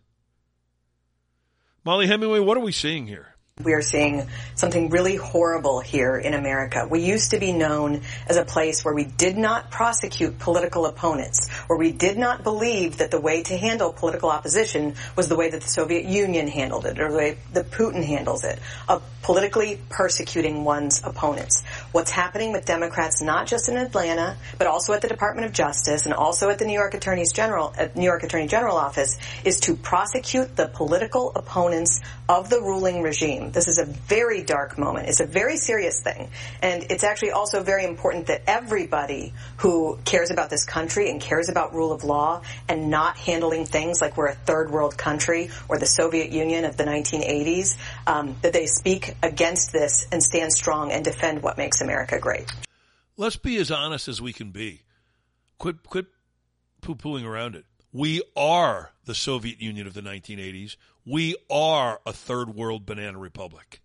Mollie 1.85 2.07
Hemingway, 2.07 2.41
what 2.41 2.57
are 2.57 2.61
we 2.61 2.73
seeing 2.73 3.07
here? 3.07 3.35
We 3.65 3.73
are 3.73 3.83
seeing 3.83 4.29
something 4.55 4.89
really 4.91 5.17
horrible 5.17 5.81
here 5.81 6.17
in 6.17 6.33
America. 6.33 6.87
We 6.89 7.01
used 7.01 7.33
to 7.33 7.41
be 7.41 7.53
known 7.53 8.03
as 8.29 8.37
a 8.37 8.45
place 8.45 8.85
where 8.85 8.95
we 8.95 9.05
did 9.05 9.37
not 9.37 9.73
prosecute 9.73 10.39
political 10.39 10.87
opponents, 10.87 11.49
where 11.67 11.79
we 11.79 11.91
did 11.91 12.19
not 12.19 12.45
believe 12.45 12.99
that 12.99 13.11
the 13.11 13.21
way 13.21 13.43
to 13.43 13.57
handle 13.57 13.93
political 13.93 14.31
opposition 14.31 14.95
was 15.17 15.29
the 15.29 15.35
way 15.35 15.51
that 15.51 15.61
the 15.61 15.69
Soviet 15.69 16.05
Union 16.05 16.47
handled 16.47 16.87
it, 16.87 17.01
or 17.01 17.11
the 17.11 17.17
way 17.17 17.39
that 17.53 17.73
Putin 17.73 18.05
handles 18.05 18.45
it, 18.45 18.61
of 18.89 19.03
politically 19.23 19.81
persecuting 19.89 20.63
one's 20.63 21.03
opponents. 21.03 21.65
What's 21.91 22.11
happening 22.11 22.53
with 22.53 22.67
Democrats, 22.67 23.23
not 23.23 23.47
just 23.47 23.71
in 23.71 23.79
Atlanta, 23.79 24.37
but 24.59 24.67
also 24.67 24.93
at 24.93 25.01
the 25.01 25.09
Department 25.09 25.47
of 25.47 25.55
Justice 25.55 26.05
and 26.05 26.13
also 26.13 26.51
at 26.51 26.59
the 26.59 26.67
New 26.67 26.75
York 26.75 26.93
Attorney's 26.93 27.33
General, 27.33 27.73
at 27.79 27.97
New 27.97 28.05
York 28.05 28.23
Attorney 28.25 28.47
General 28.47 28.77
office, 28.77 29.17
is 29.43 29.61
to 29.61 29.75
prosecute 29.75 30.55
the 30.55 30.69
political 30.69 31.33
opponents 31.35 32.03
of 32.29 32.51
the 32.51 32.61
ruling 32.61 33.01
regime. 33.01 33.53
This 33.53 33.69
is 33.69 33.79
a 33.79 33.87
very 33.87 34.43
dark 34.43 34.77
moment. 34.77 35.09
It's 35.09 35.21
a 35.21 35.27
very 35.27 35.57
serious 35.57 36.03
thing. 36.03 36.29
And 36.61 36.85
it's 36.91 37.05
actually 37.05 37.31
also 37.31 37.63
very 37.63 37.85
important 37.85 38.27
that 38.27 38.43
everybody 38.47 39.33
who 39.57 39.99
cares 40.05 40.31
about 40.31 40.51
this 40.51 40.67
country 40.67 41.11
and 41.11 41.23
cares 41.23 41.49
about 41.49 41.73
rule 41.73 41.91
of 41.91 42.05
law 42.05 42.43
and 42.69 42.91
not 42.91 43.17
handling 43.17 43.65
things 43.65 44.03
like 44.03 44.19
we're 44.19 44.29
a 44.29 44.35
third 44.35 44.71
world 44.71 44.99
country 44.99 45.49
or 45.71 45.79
the 45.79 45.87
Soviet 45.87 46.33
Union 46.33 46.67
of 46.67 46.77
the 46.77 46.85
1980s, 46.85 47.79
um, 48.07 48.37
that 48.43 48.53
they 48.53 48.67
speak 48.67 49.15
against 49.23 49.73
this 49.73 50.07
and 50.13 50.23
stand 50.23 50.53
strong 50.53 50.93
and 50.93 51.03
defend 51.03 51.43
what 51.43 51.57
makes 51.57 51.78
America 51.81 52.19
great. 52.19 52.51
Let's 53.17 53.37
be 53.37 53.57
as 53.57 53.71
honest 53.71 54.09
as 54.09 54.23
we 54.23 54.33
can 54.33 54.51
be. 54.51 54.83
Quit, 55.59 55.83
quit 55.83 56.07
poo-pooing 56.81 57.25
around 57.25 57.57
it. 57.57 57.65
We 57.93 58.23
are 58.37 58.93
the 59.07 59.15
Soviet 59.15 59.61
Union 59.61 59.87
of 59.87 59.95
the 59.95 60.03
1980s. 60.03 60.77
We 61.05 61.37
are 61.51 62.01
a 62.05 62.13
third 62.13 62.55
world 62.55 62.87
banana 62.87 63.19
republic. 63.19 63.81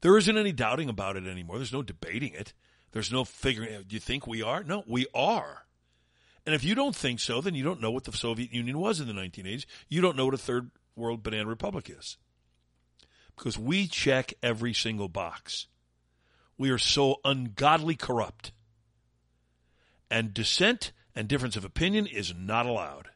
There 0.00 0.18
isn't 0.18 0.36
any 0.36 0.52
doubting 0.52 0.88
about 0.88 1.16
it 1.16 1.26
anymore. 1.26 1.58
There's 1.58 1.72
no 1.72 1.82
debating 1.82 2.32
it. 2.32 2.54
There's 2.92 3.12
no 3.12 3.24
figuring 3.24 3.74
out. 3.74 3.88
Do 3.88 3.94
you 3.94 4.00
think 4.00 4.26
we 4.26 4.42
are? 4.42 4.64
No, 4.64 4.84
we 4.86 5.06
are. 5.14 5.66
And 6.44 6.54
if 6.54 6.64
you 6.64 6.74
don't 6.74 6.96
think 6.96 7.20
so, 7.20 7.40
then 7.40 7.54
you 7.54 7.62
don't 7.62 7.80
know 7.80 7.90
what 7.90 8.04
the 8.04 8.12
Soviet 8.12 8.52
Union 8.52 8.78
was 8.78 9.00
in 9.00 9.06
the 9.06 9.12
1980s. 9.12 9.64
You 9.88 10.00
don't 10.00 10.16
know 10.16 10.24
what 10.24 10.34
a 10.34 10.38
third 10.38 10.70
world 10.96 11.22
banana 11.22 11.46
republic 11.46 11.88
is. 11.88 12.16
Because 13.36 13.58
we 13.58 13.86
check 13.86 14.34
every 14.42 14.74
single 14.74 15.08
box. 15.08 15.68
We 16.62 16.70
are 16.70 16.78
so 16.78 17.16
ungodly 17.24 17.96
corrupt. 17.96 18.52
And 20.08 20.32
dissent 20.32 20.92
and 21.12 21.26
difference 21.26 21.56
of 21.56 21.64
opinion 21.64 22.06
is 22.06 22.32
not 22.38 22.66
allowed. 22.66 23.08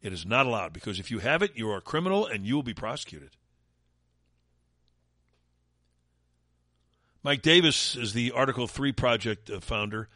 It 0.00 0.10
is 0.10 0.24
not 0.24 0.46
allowed 0.46 0.72
because 0.72 0.98
if 0.98 1.10
you 1.10 1.18
have 1.18 1.42
it, 1.42 1.52
you 1.54 1.68
are 1.70 1.76
a 1.76 1.82
criminal 1.82 2.24
and 2.24 2.46
you 2.46 2.54
will 2.54 2.62
be 2.62 2.72
prosecuted. 2.72 3.36
Mike 7.22 7.42
Davis 7.42 7.94
is 7.94 8.14
the 8.14 8.30
Article 8.30 8.66
3 8.66 8.90
Project 8.92 9.50
founder. 9.60 10.08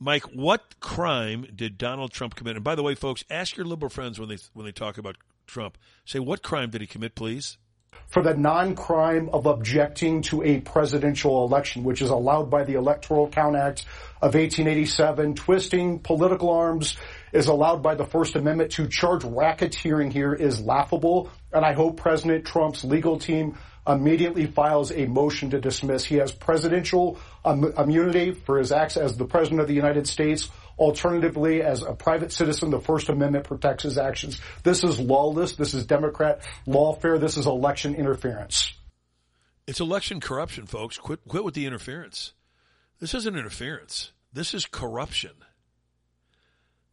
Mike, 0.00 0.24
what 0.32 0.80
crime 0.80 1.46
did 1.54 1.76
Donald 1.76 2.10
Trump 2.10 2.36
commit? 2.36 2.56
And 2.56 2.64
by 2.64 2.74
the 2.74 2.82
way, 2.82 2.94
folks, 2.94 3.22
ask 3.28 3.54
your 3.54 3.66
liberal 3.66 3.90
friends 3.90 4.18
when 4.18 4.30
they 4.30 4.38
when 4.54 4.64
they 4.64 4.72
talk 4.72 4.96
about 4.96 5.18
Trump, 5.46 5.76
say 6.06 6.20
what 6.20 6.42
crime 6.42 6.70
did 6.70 6.80
he 6.80 6.86
commit, 6.86 7.14
please? 7.14 7.58
For 8.12 8.22
the 8.22 8.34
non-crime 8.34 9.30
of 9.32 9.46
objecting 9.46 10.20
to 10.24 10.42
a 10.42 10.60
presidential 10.60 11.46
election, 11.46 11.82
which 11.82 12.02
is 12.02 12.10
allowed 12.10 12.50
by 12.50 12.64
the 12.64 12.74
Electoral 12.74 13.26
Count 13.26 13.56
Act 13.56 13.86
of 14.20 14.34
1887, 14.34 15.34
twisting 15.34 15.98
political 15.98 16.50
arms 16.50 16.94
is 17.32 17.46
allowed 17.46 17.82
by 17.82 17.94
the 17.94 18.04
First 18.04 18.36
Amendment 18.36 18.72
to 18.72 18.86
charge 18.86 19.22
racketeering 19.22 20.12
here 20.12 20.34
is 20.34 20.60
laughable. 20.60 21.30
And 21.54 21.64
I 21.64 21.72
hope 21.72 21.96
President 21.96 22.44
Trump's 22.44 22.84
legal 22.84 23.18
team 23.18 23.56
immediately 23.86 24.44
files 24.44 24.92
a 24.92 25.06
motion 25.06 25.48
to 25.48 25.58
dismiss. 25.58 26.04
He 26.04 26.16
has 26.16 26.32
presidential 26.32 27.18
um, 27.46 27.64
immunity 27.78 28.32
for 28.32 28.58
his 28.58 28.72
acts 28.72 28.98
as 28.98 29.16
the 29.16 29.24
President 29.24 29.62
of 29.62 29.68
the 29.68 29.74
United 29.74 30.06
States. 30.06 30.50
Alternatively, 30.82 31.62
as 31.62 31.82
a 31.82 31.92
private 31.92 32.32
citizen, 32.32 32.70
the 32.70 32.80
First 32.80 33.08
Amendment 33.08 33.44
protects 33.44 33.84
his 33.84 33.96
actions. 33.96 34.40
This 34.64 34.82
is 34.82 34.98
lawless. 34.98 35.52
This 35.52 35.74
is 35.74 35.86
Democrat 35.86 36.42
lawfare. 36.66 37.20
This 37.20 37.36
is 37.36 37.46
election 37.46 37.94
interference. 37.94 38.72
It's 39.68 39.78
election 39.78 40.18
corruption, 40.18 40.66
folks. 40.66 40.98
Quit, 40.98 41.20
quit 41.28 41.44
with 41.44 41.54
the 41.54 41.66
interference. 41.66 42.32
This 42.98 43.14
isn't 43.14 43.36
interference. 43.36 44.10
This 44.32 44.54
is 44.54 44.66
corruption. 44.66 45.30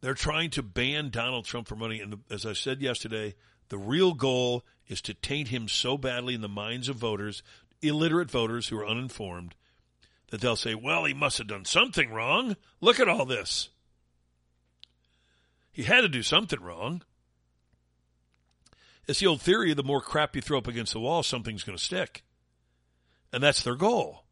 They're 0.02 0.14
trying 0.14 0.50
to 0.50 0.62
ban 0.62 1.10
Donald 1.10 1.44
Trump 1.44 1.66
from 1.66 1.80
running. 1.80 2.00
And 2.00 2.18
as 2.30 2.46
I 2.46 2.52
said 2.52 2.80
yesterday, 2.80 3.34
the 3.70 3.78
real 3.78 4.14
goal 4.14 4.64
is 4.86 5.02
to 5.02 5.14
taint 5.14 5.48
him 5.48 5.66
so 5.66 5.98
badly 5.98 6.34
in 6.34 6.42
the 6.42 6.48
minds 6.48 6.88
of 6.88 6.94
voters, 6.94 7.42
illiterate 7.82 8.30
voters 8.30 8.68
who 8.68 8.78
are 8.78 8.86
uninformed, 8.86 9.56
that 10.30 10.40
they'll 10.40 10.54
say, 10.54 10.76
well, 10.76 11.06
he 11.06 11.12
must 11.12 11.38
have 11.38 11.48
done 11.48 11.64
something 11.64 12.12
wrong. 12.12 12.54
Look 12.80 13.00
at 13.00 13.08
all 13.08 13.24
this. 13.24 13.68
He 15.72 15.84
had 15.84 16.02
to 16.02 16.08
do 16.08 16.22
something 16.22 16.60
wrong. 16.60 17.02
It's 19.06 19.20
the 19.20 19.26
old 19.26 19.42
theory 19.42 19.74
the 19.74 19.82
more 19.82 20.00
crap 20.00 20.36
you 20.36 20.42
throw 20.42 20.58
up 20.58 20.68
against 20.68 20.92
the 20.92 21.00
wall, 21.00 21.22
something's 21.22 21.64
going 21.64 21.76
to 21.76 21.82
stick. 21.82 22.22
And 23.32 23.42
that's 23.42 23.62
their 23.62 23.76
goal. 23.76 24.24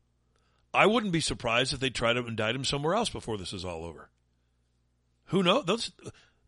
I 0.75 0.87
wouldn't 0.87 1.13
be 1.13 1.21
surprised 1.21 1.73
if 1.73 1.81
they 1.81 1.91
try 1.91 2.13
to 2.13 2.27
indict 2.27 2.55
him 2.55 2.65
somewhere 2.65 2.95
else 2.95 3.09
before 3.09 3.39
this 3.39 3.53
is 3.53 3.65
all 3.65 3.85
over. 3.85 4.11
Who 5.27 5.43
knows? 5.43 5.65
Those, 5.65 5.93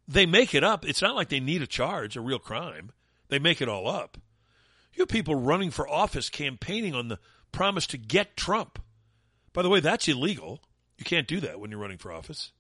they 0.07 0.27
make 0.27 0.55
it 0.55 0.65
up. 0.65 0.85
It's 0.85 1.03
not 1.03 1.17
like 1.17 1.29
they 1.29 1.41
need 1.41 1.63
a 1.63 1.67
charge, 1.67 2.17
a 2.17 2.21
real 2.21 2.39
crime. 2.39 2.91
They 3.29 3.39
make 3.39 3.61
it 3.61 3.69
all 3.69 3.89
up. 3.89 4.19
You 4.95 5.03
have 5.03 5.09
people 5.09 5.35
running 5.35 5.71
for 5.71 5.89
office 5.89 6.29
campaigning 6.29 6.95
on 6.95 7.09
the 7.09 7.19
promise 7.53 7.87
to 7.89 7.99
get 7.99 8.37
Trump. 8.37 8.79
By 9.53 9.63
the 9.63 9.69
way, 9.69 9.81
that's 9.81 10.09
illegal. 10.09 10.61
You 10.99 11.05
can't 11.05 11.29
do 11.29 11.41
that 11.41 11.61
when 11.61 11.71
you're 11.71 11.81
running 11.81 11.99
for 11.99 12.13
office. 12.13 12.53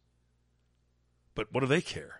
But 1.34 1.52
what 1.52 1.60
do 1.60 1.66
they 1.66 1.80
care? 1.80 2.19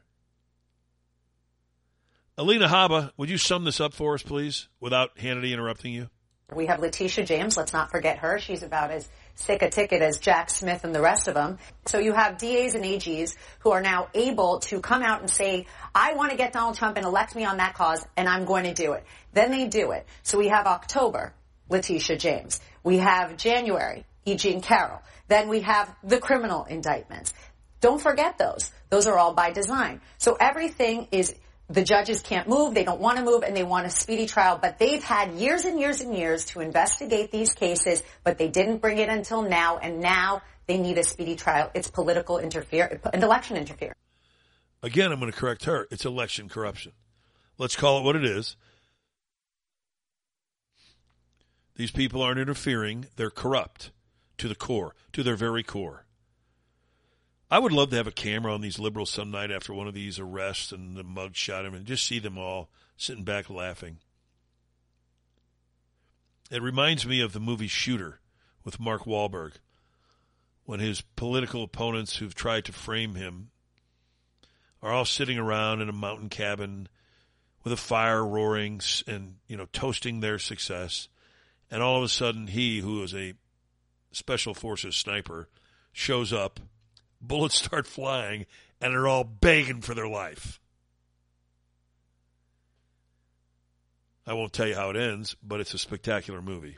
Alina 2.40 2.68
Habba, 2.68 3.10
would 3.18 3.28
you 3.28 3.36
sum 3.36 3.64
this 3.64 3.82
up 3.82 3.92
for 3.92 4.14
us, 4.14 4.22
please, 4.22 4.66
without 4.80 5.14
Hannity 5.18 5.52
interrupting 5.52 5.92
you? 5.92 6.08
We 6.54 6.64
have 6.66 6.80
Letitia 6.80 7.26
James. 7.26 7.54
Let's 7.54 7.74
not 7.74 7.90
forget 7.90 8.20
her. 8.20 8.38
She's 8.38 8.62
about 8.62 8.90
as 8.90 9.06
sick 9.34 9.60
a 9.60 9.68
ticket 9.68 10.00
as 10.00 10.16
Jack 10.16 10.48
Smith 10.48 10.84
and 10.84 10.94
the 10.94 11.02
rest 11.02 11.28
of 11.28 11.34
them. 11.34 11.58
So 11.84 11.98
you 11.98 12.14
have 12.14 12.38
DAs 12.38 12.74
and 12.74 12.82
AGs 12.82 13.36
who 13.58 13.72
are 13.72 13.82
now 13.82 14.08
able 14.14 14.60
to 14.60 14.80
come 14.80 15.02
out 15.02 15.20
and 15.20 15.28
say, 15.28 15.66
I 15.94 16.14
want 16.14 16.30
to 16.30 16.38
get 16.38 16.54
Donald 16.54 16.76
Trump 16.76 16.96
and 16.96 17.04
elect 17.04 17.36
me 17.36 17.44
on 17.44 17.58
that 17.58 17.74
cause 17.74 18.02
and 18.16 18.26
I'm 18.26 18.46
going 18.46 18.64
to 18.64 18.72
do 18.72 18.92
it. 18.94 19.04
Then 19.34 19.50
they 19.50 19.66
do 19.66 19.90
it. 19.90 20.06
So 20.22 20.38
we 20.38 20.48
have 20.48 20.66
October, 20.66 21.34
Letitia 21.68 22.16
James. 22.16 22.58
We 22.82 22.96
have 22.96 23.36
January, 23.36 24.06
E. 24.24 24.36
Jean 24.36 24.62
Carroll. 24.62 25.02
Then 25.28 25.50
we 25.50 25.60
have 25.60 25.94
the 26.02 26.18
criminal 26.18 26.64
indictments. 26.64 27.34
Don't 27.82 28.00
forget 28.00 28.38
those. 28.38 28.70
Those 28.88 29.06
are 29.06 29.18
all 29.18 29.34
by 29.34 29.50
design. 29.50 30.00
So 30.16 30.38
everything 30.40 31.06
is 31.12 31.34
the 31.70 31.84
judges 31.84 32.20
can't 32.20 32.48
move, 32.48 32.74
they 32.74 32.82
don't 32.82 33.00
want 33.00 33.18
to 33.18 33.24
move, 33.24 33.44
and 33.44 33.56
they 33.56 33.62
want 33.62 33.86
a 33.86 33.90
speedy 33.90 34.26
trial. 34.26 34.58
But 34.60 34.78
they've 34.78 35.02
had 35.02 35.32
years 35.34 35.64
and 35.64 35.78
years 35.78 36.00
and 36.00 36.14
years 36.14 36.44
to 36.46 36.60
investigate 36.60 37.30
these 37.30 37.54
cases, 37.54 38.02
but 38.24 38.38
they 38.38 38.48
didn't 38.48 38.78
bring 38.78 38.98
it 38.98 39.08
until 39.08 39.42
now, 39.42 39.78
and 39.78 40.00
now 40.00 40.42
they 40.66 40.78
need 40.78 40.98
a 40.98 41.04
speedy 41.04 41.36
trial. 41.36 41.70
It's 41.72 41.88
political 41.88 42.38
interference 42.38 43.00
and 43.12 43.22
election 43.22 43.56
interference. 43.56 43.98
Again, 44.82 45.12
I'm 45.12 45.20
going 45.20 45.30
to 45.30 45.38
correct 45.38 45.64
her. 45.66 45.86
It's 45.90 46.04
election 46.04 46.48
corruption. 46.48 46.92
Let's 47.56 47.76
call 47.76 47.98
it 47.98 48.02
what 48.02 48.16
it 48.16 48.24
is. 48.24 48.56
These 51.76 51.92
people 51.92 52.20
aren't 52.20 52.40
interfering, 52.40 53.06
they're 53.16 53.30
corrupt 53.30 53.90
to 54.38 54.48
the 54.48 54.54
core, 54.54 54.94
to 55.12 55.22
their 55.22 55.36
very 55.36 55.62
core. 55.62 56.04
I 57.50 57.58
would 57.58 57.72
love 57.72 57.90
to 57.90 57.96
have 57.96 58.06
a 58.06 58.12
camera 58.12 58.54
on 58.54 58.60
these 58.60 58.78
liberals 58.78 59.10
some 59.10 59.32
night 59.32 59.50
after 59.50 59.74
one 59.74 59.88
of 59.88 59.94
these 59.94 60.20
arrests 60.20 60.70
and 60.70 60.96
the 60.96 61.02
mug 61.02 61.34
shot 61.34 61.64
him 61.64 61.74
and 61.74 61.84
just 61.84 62.06
see 62.06 62.20
them 62.20 62.38
all 62.38 62.70
sitting 62.96 63.24
back 63.24 63.50
laughing. 63.50 63.98
It 66.50 66.62
reminds 66.62 67.06
me 67.06 67.20
of 67.20 67.32
the 67.32 67.40
movie 67.40 67.66
Shooter 67.66 68.20
with 68.64 68.78
Mark 68.78 69.04
Wahlberg 69.04 69.54
when 70.64 70.78
his 70.78 71.00
political 71.00 71.64
opponents 71.64 72.16
who've 72.16 72.34
tried 72.34 72.64
to 72.66 72.72
frame 72.72 73.16
him 73.16 73.50
are 74.80 74.92
all 74.92 75.04
sitting 75.04 75.38
around 75.38 75.80
in 75.80 75.88
a 75.88 75.92
mountain 75.92 76.28
cabin 76.28 76.88
with 77.64 77.72
a 77.72 77.76
fire 77.76 78.24
roaring 78.24 78.80
and, 79.08 79.36
you 79.48 79.56
know, 79.56 79.66
toasting 79.72 80.20
their 80.20 80.38
success. 80.38 81.08
And 81.68 81.82
all 81.82 81.98
of 81.98 82.04
a 82.04 82.08
sudden 82.08 82.46
he, 82.46 82.78
who 82.78 83.02
is 83.02 83.12
a 83.12 83.34
special 84.12 84.54
forces 84.54 84.94
sniper, 84.94 85.48
shows 85.92 86.32
up 86.32 86.60
bullets 87.20 87.56
start 87.56 87.86
flying, 87.86 88.46
and 88.80 88.92
they're 88.92 89.08
all 89.08 89.24
begging 89.24 89.80
for 89.80 89.94
their 89.94 90.08
life. 90.08 90.60
I 94.26 94.34
won't 94.34 94.52
tell 94.52 94.68
you 94.68 94.74
how 94.74 94.90
it 94.90 94.96
ends, 94.96 95.34
but 95.42 95.60
it's 95.60 95.74
a 95.74 95.78
spectacular 95.78 96.40
movie. 96.40 96.76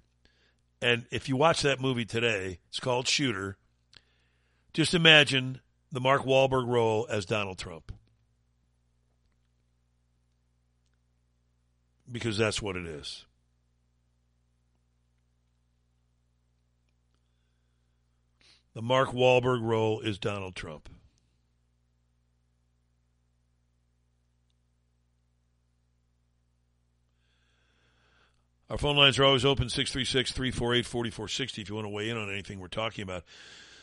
And 0.81 1.07
if 1.11 1.29
you 1.29 1.37
watch 1.37 1.63
that 1.63 1.81
movie 1.81 2.05
today, 2.05 2.59
it's 2.69 2.81
called 2.81 3.07
Shooter. 3.07 3.57
Just 4.73 4.95
imagine 4.95 5.61
the 5.93 6.01
Mark 6.01 6.23
Wahlberg 6.23 6.67
role 6.67 7.07
as 7.11 7.27
Donald 7.27 7.59
Trump. 7.59 7.93
Because 12.11 12.37
that's 12.39 12.61
what 12.61 12.77
it 12.77 12.87
is. 12.87 13.27
The 18.75 18.83
Mark 18.83 19.11
Wahlberg 19.11 19.63
role 19.63 20.01
is 20.01 20.19
Donald 20.19 20.55
Trump. 20.55 20.89
Our 28.71 28.79
phone 28.79 28.97
lines 28.97 29.19
are 29.19 29.25
always 29.25 29.45
open 29.45 29.69
636 29.69 30.33
348 30.33 30.87
4460 30.87 31.61
if 31.61 31.69
you 31.69 31.75
want 31.75 31.85
to 31.85 31.91
weigh 31.91 32.09
in 32.09 32.17
on 32.17 32.31
anything 32.31 32.59
we're 32.59 32.69
talking 32.69 33.03
about. 33.03 33.25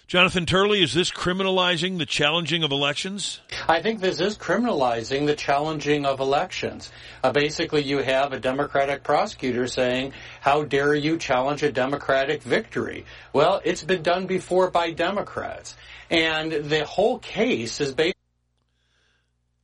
Jonathan 0.09 0.47
Turley, 0.47 0.81
is 0.81 0.91
this 0.91 1.11
criminalizing 1.11 1.99
the 1.99 2.05
challenging 2.07 2.63
of 2.63 2.71
elections? 2.71 3.41
I 3.67 3.79
think 3.83 3.99
this 3.99 4.19
is 4.19 4.39
criminalizing 4.39 5.27
the 5.27 5.35
challenging 5.35 6.07
of 6.07 6.19
elections. 6.19 6.91
Uh, 7.23 7.31
basically, 7.31 7.83
you 7.83 7.99
have 7.99 8.33
a 8.33 8.39
Democratic 8.39 9.03
prosecutor 9.03 9.67
saying, 9.67 10.13
How 10.41 10.63
dare 10.63 10.95
you 10.95 11.19
challenge 11.19 11.61
a 11.61 11.71
Democratic 11.71 12.41
victory? 12.41 13.05
Well, 13.33 13.61
it's 13.63 13.83
been 13.83 14.01
done 14.01 14.25
before 14.25 14.71
by 14.71 14.93
Democrats. 14.93 15.77
And 16.09 16.53
the 16.53 16.85
whole 16.85 17.19
case 17.19 17.79
is 17.79 17.93
based. 17.93 18.15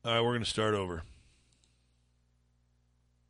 All 0.04 0.14
right, 0.14 0.22
we're 0.22 0.34
going 0.34 0.44
to 0.44 0.50
start 0.50 0.76
over. 0.76 1.02